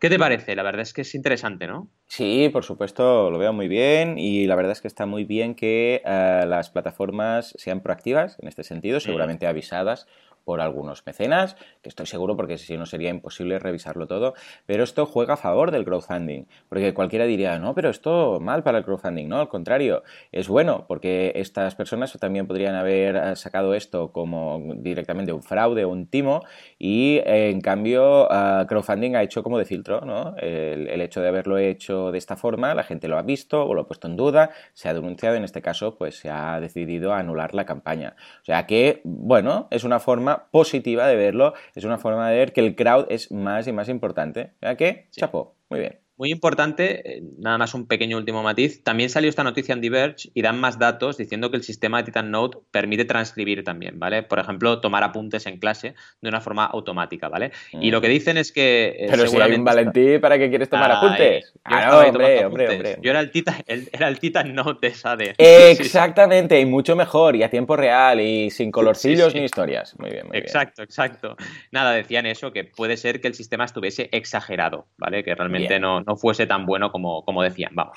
[0.00, 0.54] ¿Qué te parece?
[0.54, 1.88] La verdad es que es interesante, ¿no?
[2.06, 5.54] Sí, por supuesto, lo veo muy bien y la verdad es que está muy bien
[5.54, 10.06] que eh, las plataformas sean proactivas en este sentido, seguramente avisadas
[10.46, 14.34] por algunos mecenas, que estoy seguro porque si no sería imposible revisarlo todo,
[14.64, 18.78] pero esto juega a favor del crowdfunding, porque cualquiera diría, no, pero esto mal para
[18.78, 23.74] el crowdfunding, no, al contrario, es bueno, porque estas personas también podrían haber eh, sacado
[23.74, 26.44] esto como directamente un fraude o un timo
[26.78, 30.36] y en cambio eh, crowdfunding ha hecho como de filtro, ¿no?
[30.36, 33.82] El hecho de haberlo hecho de esta forma, la gente lo ha visto o lo
[33.82, 37.52] ha puesto en duda, se ha denunciado, en este caso pues se ha decidido anular
[37.52, 38.14] la campaña.
[38.42, 42.52] O sea que, bueno, es una forma positiva de verlo, es una forma de ver
[42.52, 44.52] que el crowd es más y más importante.
[44.60, 45.20] Sea que, Sí.
[45.20, 46.05] chapó, muy bien.
[46.18, 50.30] Muy importante, eh, nada más un pequeño último matiz, también salió esta noticia en Diverge
[50.32, 54.22] y dan más datos diciendo que el sistema de Titan Note permite transcribir también, ¿vale?
[54.22, 57.52] Por ejemplo, tomar apuntes en clase de una forma automática, ¿vale?
[57.72, 60.68] Y lo que dicen es que eh, Pero si hay un Valentí, ¿para qué quieres
[60.70, 61.52] tomar apuntes?
[61.54, 62.98] yo Ah, estaba no, ahí hombre, hombre, hombre.
[63.02, 65.34] Yo era el Titan, el- era el Titan Note de Sade.
[65.38, 69.38] Exactamente, y mucho mejor, y a tiempo real, y sin colorcillos sí.
[69.38, 69.94] ni historias.
[69.98, 70.42] Muy bien, muy bien.
[70.44, 71.36] Exacto, exacto.
[71.72, 75.22] Nada, decían eso, que puede ser que el sistema estuviese exagerado, ¿vale?
[75.22, 75.82] Que realmente Bien.
[75.82, 77.96] no, no fuese tan bueno como, como decían, vamos.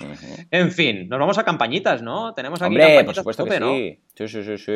[0.52, 2.34] En fin, nos vamos a campañitas, ¿no?
[2.34, 3.72] Tenemos aquí Hombre, por supuesto que ¿no?
[3.72, 4.00] sí.
[4.16, 4.72] Sí, sí.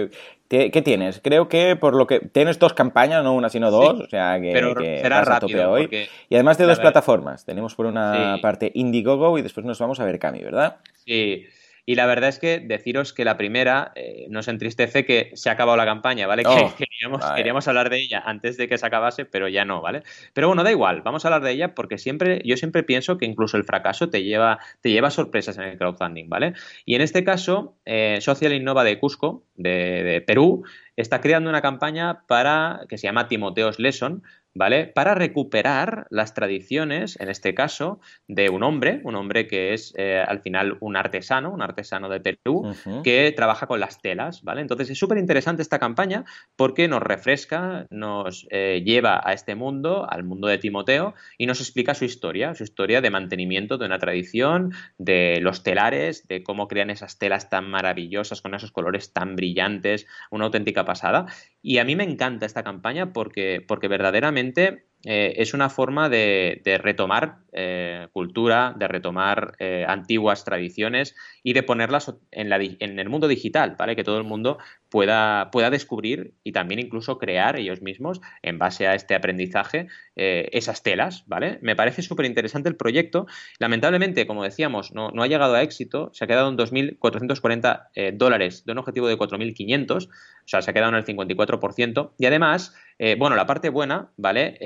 [0.47, 1.19] ¿Qué, tienes?
[1.21, 4.51] Creo que por lo que tienes dos campañas, no una sino dos, o sea que,
[4.53, 5.81] Pero que será vas a tope rápido, hoy.
[5.83, 7.43] porque Y además de dos plataformas.
[7.43, 8.41] Tenemos por una Sí.
[8.41, 10.77] parte Indiegogo y después nos vamos a ver Cami, ¿verdad?
[11.05, 11.45] Sí,
[11.85, 15.53] y la verdad es que deciros que la primera eh, nos entristece que se ha
[15.53, 16.43] acabado la campaña, ¿vale?
[16.45, 17.35] Oh, que queríamos, vaya.
[17.35, 20.03] queríamos hablar de ella antes de que se acabase, pero ya no, ¿vale?
[20.33, 23.25] Pero bueno, da igual, vamos a hablar de ella porque siempre, yo siempre pienso que
[23.25, 26.53] incluso el fracaso te lleva, te lleva sorpresas en el crowdfunding, ¿vale?
[26.85, 30.63] Y en este caso, eh, Social Innova de Cusco, de, de Perú,
[30.95, 34.23] está creando una campaña para que se llama Timoteos Lesson,
[34.55, 34.87] ¿vale?
[34.87, 40.23] Para recuperar las tradiciones, en este caso, de un hombre, un hombre que es eh,
[40.25, 42.73] al final un artesano, un artesano de Perú,
[43.03, 44.61] que trabaja con las telas, ¿vale?
[44.61, 46.25] Entonces es súper interesante esta campaña
[46.55, 51.59] porque nos refresca, nos eh, lleva a este mundo, al mundo de Timoteo, y nos
[51.59, 56.67] explica su historia, su historia de mantenimiento de una tradición, de los telares, de cómo
[56.67, 61.25] crean esas telas tan maravillosas, con esos colores tan brillantes, una auténtica pasada.
[61.65, 66.61] Y a mí me encanta esta campaña porque, porque verdaderamente eh, es una forma de,
[66.83, 73.75] retomar eh, cultura, de retomar eh, antiguas tradiciones y de ponerlas en, el mundo digital,
[73.77, 73.95] ¿vale?
[73.95, 74.57] Que todo el mundo
[74.89, 80.83] pueda, pueda descubrir y también incluso crear ellos mismos, en base a este aprendizaje, esas
[80.83, 81.59] telas, ¿vale?
[81.61, 83.25] Me parece súper interesante el proyecto.
[83.59, 88.65] Lamentablemente, como decíamos, no, no, ha llegado a éxito, se ha quedado en 2.440 dólares
[88.65, 90.09] de un objetivo de 4.500, o
[90.45, 92.11] sea, se ha quedado en el 54%.
[92.19, 92.75] Y además,
[93.17, 94.57] bueno, la parte buena, ¿vale?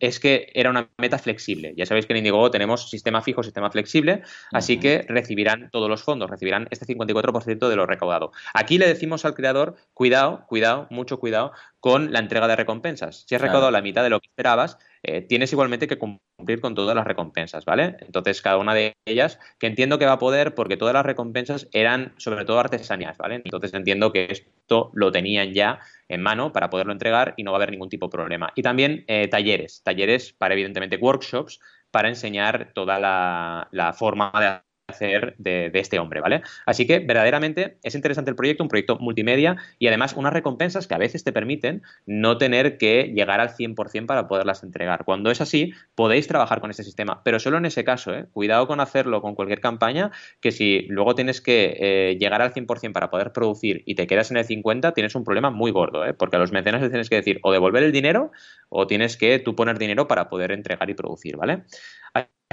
[0.00, 1.74] Es que era una meta flexible.
[1.82, 4.22] Ya sabéis que en Indiegogo tenemos sistema fijo, sistema flexible,
[4.52, 8.30] así que recibirán todos los fondos, recibirán este 54% de lo recaudado.
[8.54, 13.24] Aquí le decimos al creador, cuidado, cuidado, mucho cuidado con la entrega de recompensas.
[13.26, 16.74] Si has recaudado la mitad de lo que esperabas, eh, tienes igualmente que cumplir con
[16.74, 17.96] todas las recompensas, ¿vale?
[18.00, 21.68] Entonces, cada una de ellas, que entiendo que va a poder, porque todas las recompensas
[21.72, 23.42] eran sobre todo artesanías, ¿vale?
[23.44, 27.56] Entonces entiendo que esto lo tenían ya en mano para poderlo entregar y no va
[27.56, 28.52] a haber ningún tipo de problema.
[28.54, 34.71] Y también eh, talleres, talleres para evidentemente workshops para enseñar toda la, la forma de
[34.92, 36.42] hacer de, este hombre, ¿vale?
[36.66, 40.94] Así que verdaderamente es interesante el proyecto, un proyecto multimedia y además unas recompensas que
[40.94, 45.04] a veces te permiten no tener que llegar al 100% para poderlas entregar.
[45.04, 48.26] Cuando es así, podéis trabajar con este sistema, pero solo en ese caso, ¿eh?
[48.32, 52.92] Cuidado con hacerlo con cualquier campaña, que si luego tienes que eh, llegar al 100%
[52.92, 56.14] para poder producir y te quedas en el 50%, tienes un problema muy gordo, ¿eh?
[56.14, 58.30] Porque a los mecenas les tienes que decir o devolver el dinero
[58.72, 61.64] o tienes que tú poner dinero para poder entregar y producir, ¿vale?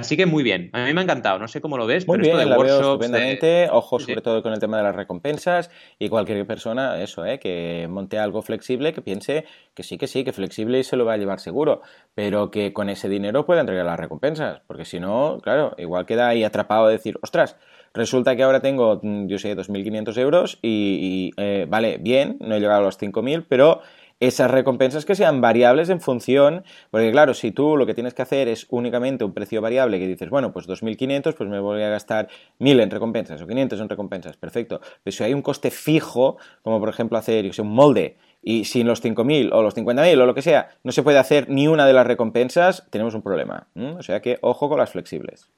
[0.00, 2.16] Así que muy bien, a mí me ha encantado, no sé cómo lo ves, muy
[2.16, 3.70] pero bien, esto de workshops...
[3.70, 7.38] Ojo sobre todo con el tema de las recompensas y cualquier persona, eso, ¿eh?
[7.38, 9.44] que monte algo flexible, que piense
[9.74, 11.82] que sí, que sí, que flexible y se lo va a llevar seguro,
[12.14, 16.28] pero que con ese dinero pueda entregar las recompensas, porque si no, claro, igual queda
[16.28, 17.56] ahí atrapado a decir, ostras,
[17.92, 22.60] resulta que ahora tengo, mm, yo sé, 2.500 euros y, eh, vale, bien, no he
[22.60, 23.82] llegado a los 5.000, pero
[24.20, 28.22] esas recompensas que sean variables en función, porque claro, si tú lo que tienes que
[28.22, 31.88] hacer es únicamente un precio variable que dices, bueno, pues 2.500, pues me voy a
[31.88, 34.80] gastar 1.000 en recompensas o 500 en recompensas, perfecto.
[35.02, 38.86] Pero si hay un coste fijo, como por ejemplo hacer yo un molde, y sin
[38.86, 41.86] los 5.000 o los 50.000 o lo que sea, no se puede hacer ni una
[41.86, 43.68] de las recompensas, tenemos un problema.
[43.74, 45.50] O sea que ojo con las flexibles.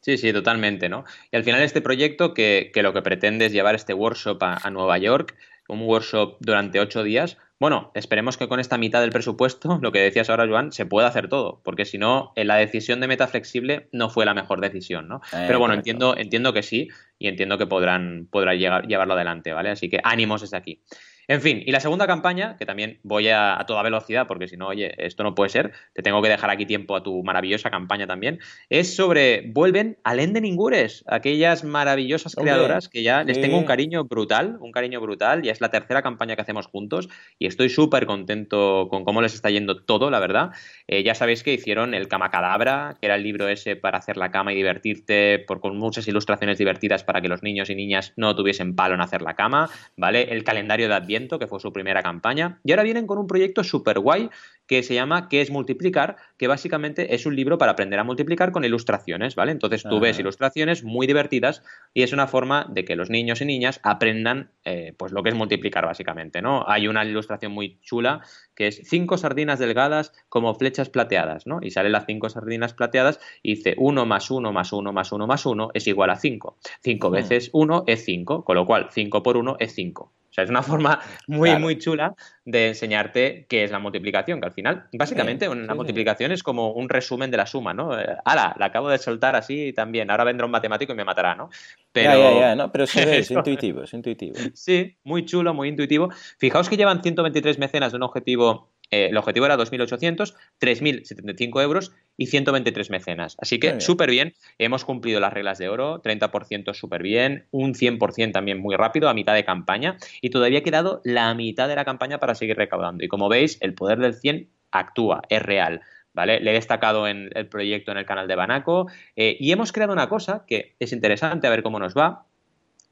[0.00, 1.04] Sí, sí, totalmente, ¿no?
[1.32, 4.98] Y al final este proyecto que, lo que pretende es llevar este workshop a Nueva
[4.98, 5.34] York,
[5.68, 10.00] un workshop durante ocho días, bueno, esperemos que con esta mitad del presupuesto, lo que
[10.00, 13.88] decías ahora, Joan, se pueda hacer todo, porque si no, la decisión de meta flexible
[13.92, 15.20] no fue la mejor decisión, ¿no?
[15.32, 16.88] Eh, Pero bueno, entiendo, entiendo que sí
[17.18, 19.70] y entiendo que podrán, podrán llegar, llevarlo adelante, ¿vale?
[19.70, 20.82] Así que ánimos desde aquí.
[21.30, 24.68] En fin, y la segunda campaña, que también voy a, toda velocidad, porque si no,
[24.68, 28.06] oye, esto no puede ser, te tengo que dejar aquí tiempo a tu maravillosa campaña
[28.06, 28.38] también,
[28.70, 34.04] es sobre, vuelven a Lenden Ingures, aquellas maravillosas creadoras que ya les tengo un cariño
[34.04, 38.06] brutal, un cariño brutal, ya es la tercera campaña que hacemos juntos y estoy súper
[38.06, 40.52] contento con cómo les está yendo todo, la verdad.
[40.86, 44.16] Eh, ya sabéis que hicieron el Cama Cadabra, que era el libro ese para hacer
[44.16, 48.14] la cama y divertirte, por, con muchas ilustraciones divertidas para que los niños y niñas
[48.16, 50.32] no tuviesen palo en hacer la cama, ¿vale?
[50.32, 52.60] El calendario de Adviento que fue su primera campaña.
[52.62, 54.30] Y ahora vienen con un proyecto súper guay
[54.68, 56.16] que se llama ¿Qué es multiplicar?
[56.36, 59.50] Que básicamente es un libro para aprender a multiplicar con ilustraciones, ¿vale?
[59.50, 61.62] Entonces tú ves ilustraciones muy divertidas
[61.94, 65.30] y es una forma de que los niños y niñas aprendan eh, pues lo que
[65.30, 66.64] es multiplicar básicamente, ¿no?
[66.68, 68.20] Hay una ilustración muy chula
[68.54, 71.60] que es cinco sardinas delgadas como flechas plateadas, ¿no?
[71.62, 75.26] Y salen las cinco sardinas plateadas y dice 1 más 1 más 1 más 1
[75.26, 76.58] más 1 es igual a 5.
[76.82, 77.12] 5 mm.
[77.12, 80.12] veces 1 es 5, con lo cual 5 por 1 es 5
[80.42, 82.14] es una forma muy, muy chula
[82.50, 86.88] de enseñarte qué es la multiplicación, que al final, básicamente, una multiplicación es como un
[86.88, 88.00] resumen de la suma, ¿no?
[88.00, 88.56] Eh, ¡Hala!
[88.58, 90.10] La acabo de soltar así también.
[90.10, 91.50] Ahora vendrá un matemático y me matará, ¿no?
[91.92, 92.10] Pero...
[92.10, 92.72] Ya, ya, ya, ¿no?
[92.72, 94.36] Pero sí, es intuitivo, es intuitivo.
[94.54, 96.08] Sí, muy chulo, muy intuitivo.
[96.38, 101.92] Fijaos que llevan 123 mecenas de un objetivo eh, el objetivo era 2.800, 3.075 euros
[102.16, 103.36] y 123 mecenas.
[103.38, 104.34] Así que súper bien.
[104.58, 109.14] Hemos cumplido las reglas de oro, 30% súper bien, un 100% también muy rápido, a
[109.14, 109.96] mitad de campaña.
[110.20, 113.04] Y todavía ha quedado la mitad de la campaña para seguir recaudando.
[113.04, 115.82] Y como veis, el poder del 100 actúa, es real.
[116.14, 116.40] ¿Vale?
[116.40, 119.92] Le he destacado en el proyecto en el canal de Banaco eh, y hemos creado
[119.92, 122.26] una cosa que es interesante a ver cómo nos va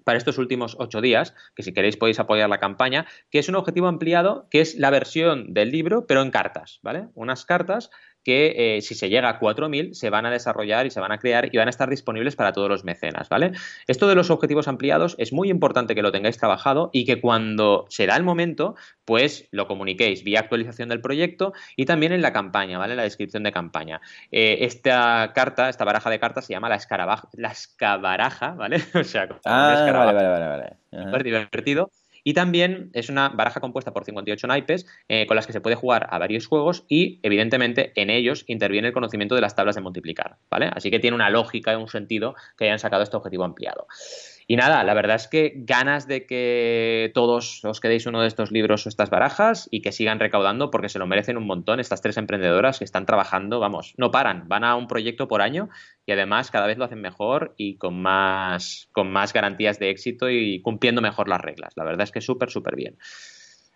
[0.07, 3.57] para estos últimos ocho días, que si queréis podéis apoyar la campaña, que es un
[3.57, 7.09] objetivo ampliado, que es la versión del libro, pero en cartas, ¿vale?
[7.15, 7.91] Unas cartas
[8.27, 11.19] que eh, si se llega a 4.000 se van a desarrollar y se van a
[11.19, 13.53] crear y van a estar disponibles para todos los mecenas, ¿vale?
[13.87, 17.87] Esto de los objetivos ampliados es muy importante que lo tengáis trabajado y que cuando
[17.89, 18.75] se da el momento,
[19.05, 22.95] pues lo comuniquéis vía actualización del proyecto y también en la campaña, ¿vale?
[22.95, 24.01] En la descripción de campaña.
[24.33, 28.79] Eh, esta carta, esta baraja de cartas se llama la, escarabaja, la escabaraja, ¿vale?
[28.95, 31.23] o sea, ah, vale, vale, vale, vale.
[31.23, 31.93] Divertido
[32.27, 35.77] Y también es una baraja compuesta por 58 naipes eh, con las que se puede
[35.77, 39.81] jugar a varios juegos y, evidentemente, en ellos interviene el conocimiento de las tablas de
[39.81, 40.69] multiplicar, ¿vale?
[40.73, 43.87] Así que tiene una lógica y un sentido que hayan sacado este objetivo ampliado.
[44.49, 48.53] Y nada, la verdad es que ganas de que todos os quedéis uno de estos
[48.53, 52.01] libros o estas barajas y que sigan recaudando porque se lo merecen un montón estas
[52.01, 55.69] tres emprendedoras que están trabajando, vamos, no paran, van a un proyecto por año
[56.07, 60.31] y además cada vez lo hacen mejor y con más, con más garantías de éxito
[60.31, 61.73] y cumpliendo mejor las reglas.
[61.75, 62.99] La verdad es que súper, súper bien.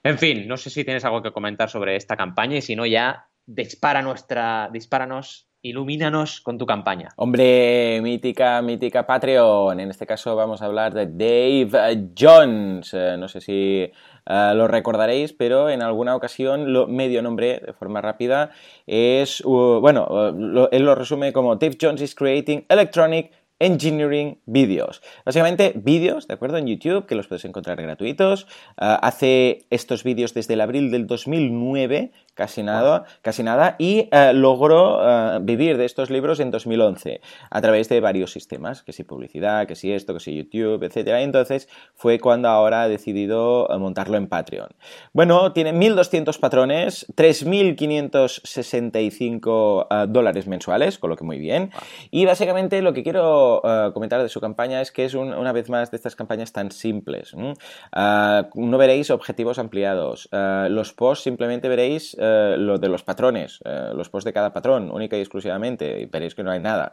[0.04, 2.86] En fin, no sé si tienes algo que comentar sobre esta campaña y si no
[2.86, 7.10] ya dispara nuestra, dispáranos ilumínanos con tu campaña.
[7.16, 9.80] Hombre, mítica, mítica Patreon.
[9.80, 12.94] En este caso vamos a hablar de Dave Jones.
[12.94, 13.90] Eh, no sé si
[14.26, 18.50] eh, lo recordaréis, pero en alguna ocasión lo medio nombre de forma rápida
[18.86, 23.30] es, uh, bueno, uh, él lo resume como Dave Jones is creating electronic
[23.60, 25.02] Engineering Videos.
[25.24, 26.56] Básicamente vídeos, ¿de acuerdo?
[26.56, 28.48] En YouTube, que los puedes encontrar gratuitos.
[28.80, 34.32] Uh, hace estos vídeos desde el abril del 2009 casi nada, casi nada, y eh,
[34.32, 39.04] logró eh, vivir de estos libros en 2011 a través de varios sistemas, que si
[39.04, 41.20] publicidad, que si esto, que si YouTube, etcétera.
[41.20, 44.70] Entonces fue cuando ahora ha decidido montarlo en Patreon.
[45.12, 51.72] Bueno, tiene 1.200 patrones, 3.565 dólares mensuales, con lo que muy bien.
[52.10, 53.49] Y básicamente lo que quiero
[53.94, 57.34] comentar de su campaña es que es una vez más de estas campañas tan simples.
[57.34, 60.28] no veréis objetivos ampliados.
[60.32, 64.90] los posts simplemente veréis eh, lo de los patrones, eh, los posts de cada patrón,
[64.90, 66.92] única y exclusivamente, y veréis que no hay nada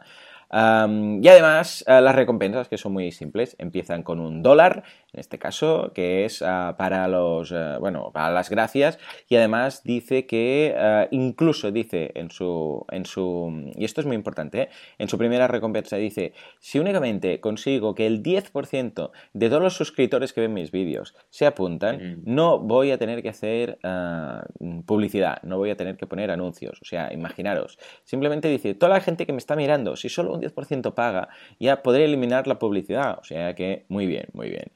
[0.50, 4.82] y además, eh, las recompensas, que son muy simples, empiezan con un dólar,
[5.12, 9.82] en este caso, que es ah, para los, eh, bueno, para las gracias, y además
[9.84, 15.08] dice que, eh, incluso dice en su, en su, y esto es muy importante, en
[15.08, 20.40] su primera recompensa dice, si únicamente consigo que el 10% de todos los suscriptores que
[20.40, 24.46] ven mis vídeos se apuntan, no voy a tener que hacer ah,
[24.86, 29.00] publicidad, no voy a tener que poner anuncios, o sea, imaginaros, simplemente dice, toda la
[29.00, 31.28] gente que me está mirando, si solo 10% paga,
[31.58, 33.18] ya podré eliminar la publicidad.
[33.20, 34.70] O sea que muy bien, muy bien.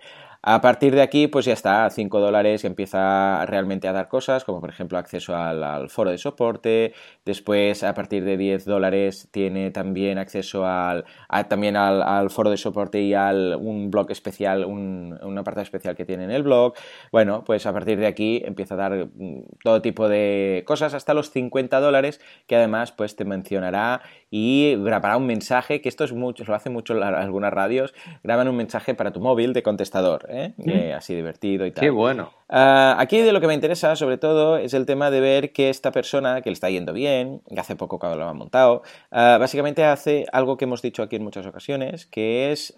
[0.45, 4.61] A partir de aquí, pues ya está, 5 dólares empieza realmente a dar cosas, como
[4.61, 6.95] por ejemplo acceso al, foro de soporte.
[7.25, 11.05] Después, a partir de 10 dólares, tiene también acceso al,
[11.49, 16.05] también al, foro de soporte y al un blog especial, un, un, apartado especial que
[16.05, 16.75] tiene en el blog.
[17.13, 21.15] Bueno, pues a partir de aquí empieza a dar mm, todo tipo de cosas, hasta
[21.15, 24.03] los 50 dólares, que además pues te mencionará
[24.35, 27.93] y grabará un mensaje, que esto es mucho, lo hace mucho algunas radios,
[28.25, 30.27] graban un mensaje para tu móvil de contestador.
[30.31, 30.95] ¿eh?
[30.97, 31.83] así divertido y tal.
[31.83, 32.31] Qué bueno.
[32.49, 35.69] Ah, aquí de lo que me interesa, sobre todo, es el tema de ver que
[35.69, 39.37] esta persona, que le está yendo bien, que hace poco cuando lo ha montado, ah,
[39.39, 42.75] básicamente hace algo que hemos dicho aquí en muchas ocasiones, que es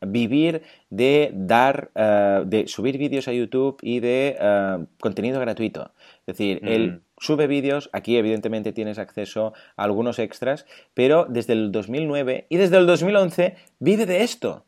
[0.00, 4.36] vivir de dar, ah, de subir vídeos a YouTube y de
[4.98, 5.92] contenido gratuito.
[6.26, 7.05] Es decir, él mm.
[7.18, 12.76] Sube vídeos, aquí evidentemente tienes acceso a algunos extras, pero desde el 2009 y desde
[12.76, 14.64] el 2011 vive de esto.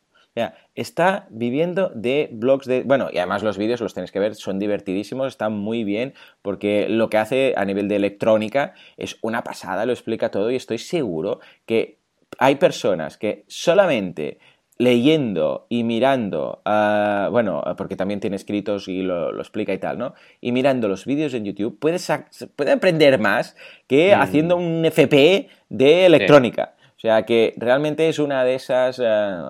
[0.75, 2.83] Está viviendo de blogs de...
[2.83, 6.87] Bueno, y además los vídeos los tenéis que ver, son divertidísimos, están muy bien, porque
[6.87, 10.77] lo que hace a nivel de electrónica es una pasada, lo explica todo y estoy
[10.77, 11.97] seguro que
[12.37, 14.39] hay personas que solamente
[14.79, 20.15] leyendo y mirando, ah, bueno, porque también tiene escritos y lo, explica y tal, ¿no?
[20.41, 22.11] Y mirando los vídeos en YouTube, puedes,
[22.55, 23.55] puede aprender más
[23.87, 24.21] que mm.
[24.21, 26.73] haciendo un FP de electrónica.
[26.99, 29.41] O sea que realmente es una de esas, eh,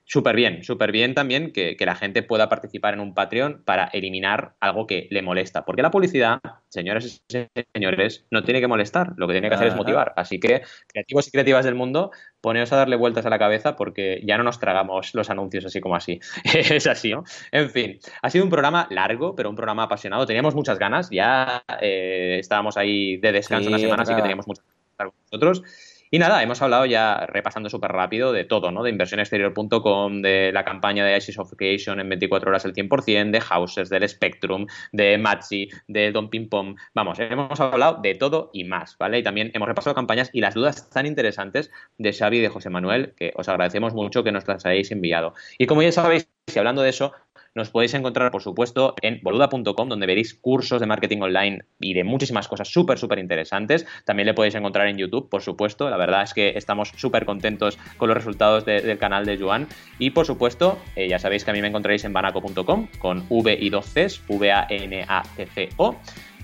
[0.10, 4.56] Súper bien, súper bien también que, la gente pueda participar en un Patreon para eliminar
[4.62, 5.66] algo que le molesta.
[5.66, 6.40] Porque la publicidad,
[6.70, 10.14] señores y señores, no tiene que molestar, lo que tiene que hacer es motivar.
[10.16, 14.22] Así que, creativos y creativas del mundo, poneos a darle vueltas a la cabeza porque
[14.24, 16.22] ya no nos tragamos los anuncios así como así.
[16.46, 17.26] es así, ¿no?
[17.52, 20.26] En fin, ha sido un programa largo, pero un programa apasionado.
[20.26, 24.64] Teníamos muchas ganas, ya eh, estábamos ahí de descanso una semana, así que teníamos muchas
[24.98, 25.64] ganas con nosotros.
[26.10, 28.84] Y nada, hemos hablado ya repasando súper rápido de todo, ¿no?
[28.84, 33.42] De inversionexterior.com, de la campaña de ISIS of Creation en 24 horas el 100%, de
[33.42, 36.78] Houses, del Spectrum, de Matzi, de Don Ping Pong.
[36.94, 39.20] Vamos, hemos hablado de todo y más, ¿vale?
[39.20, 42.70] Y también hemos repasado campañas y las dudas tan interesantes de Xavi y de José
[42.70, 45.34] Manuel, que os agradecemos mucho que nos las hayáis enviado.
[45.58, 47.12] Y como ya sabéis, si hablando de eso,
[47.58, 52.04] nos podéis encontrar, por supuesto, en boluda.com, donde veréis cursos de marketing online y de
[52.04, 53.86] muchísimas cosas súper, súper interesantes.
[54.06, 55.90] También le podéis encontrar en YouTube, por supuesto.
[55.90, 59.68] La verdad es que estamos súper contentos con los resultados del canal de Joan.
[60.00, 63.58] Y, por supuesto, eh, ya sabéis que a mí me encontraréis en banaco.com con V
[63.60, 65.96] y dos Cs, V-A-N-A-C-C-O.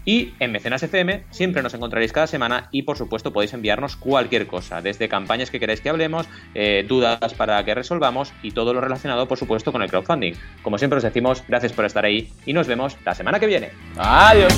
[0.05, 4.47] Y en Mecenas FM siempre nos encontraréis cada semana y por supuesto podéis enviarnos cualquier
[4.47, 8.81] cosa, desde campañas que queréis que hablemos, eh, dudas para que resolvamos y todo lo
[8.81, 10.33] relacionado por supuesto con el crowdfunding.
[10.61, 13.69] Como siempre os decimos, gracias por estar ahí y nos vemos la semana que viene.
[13.97, 14.53] Adiós.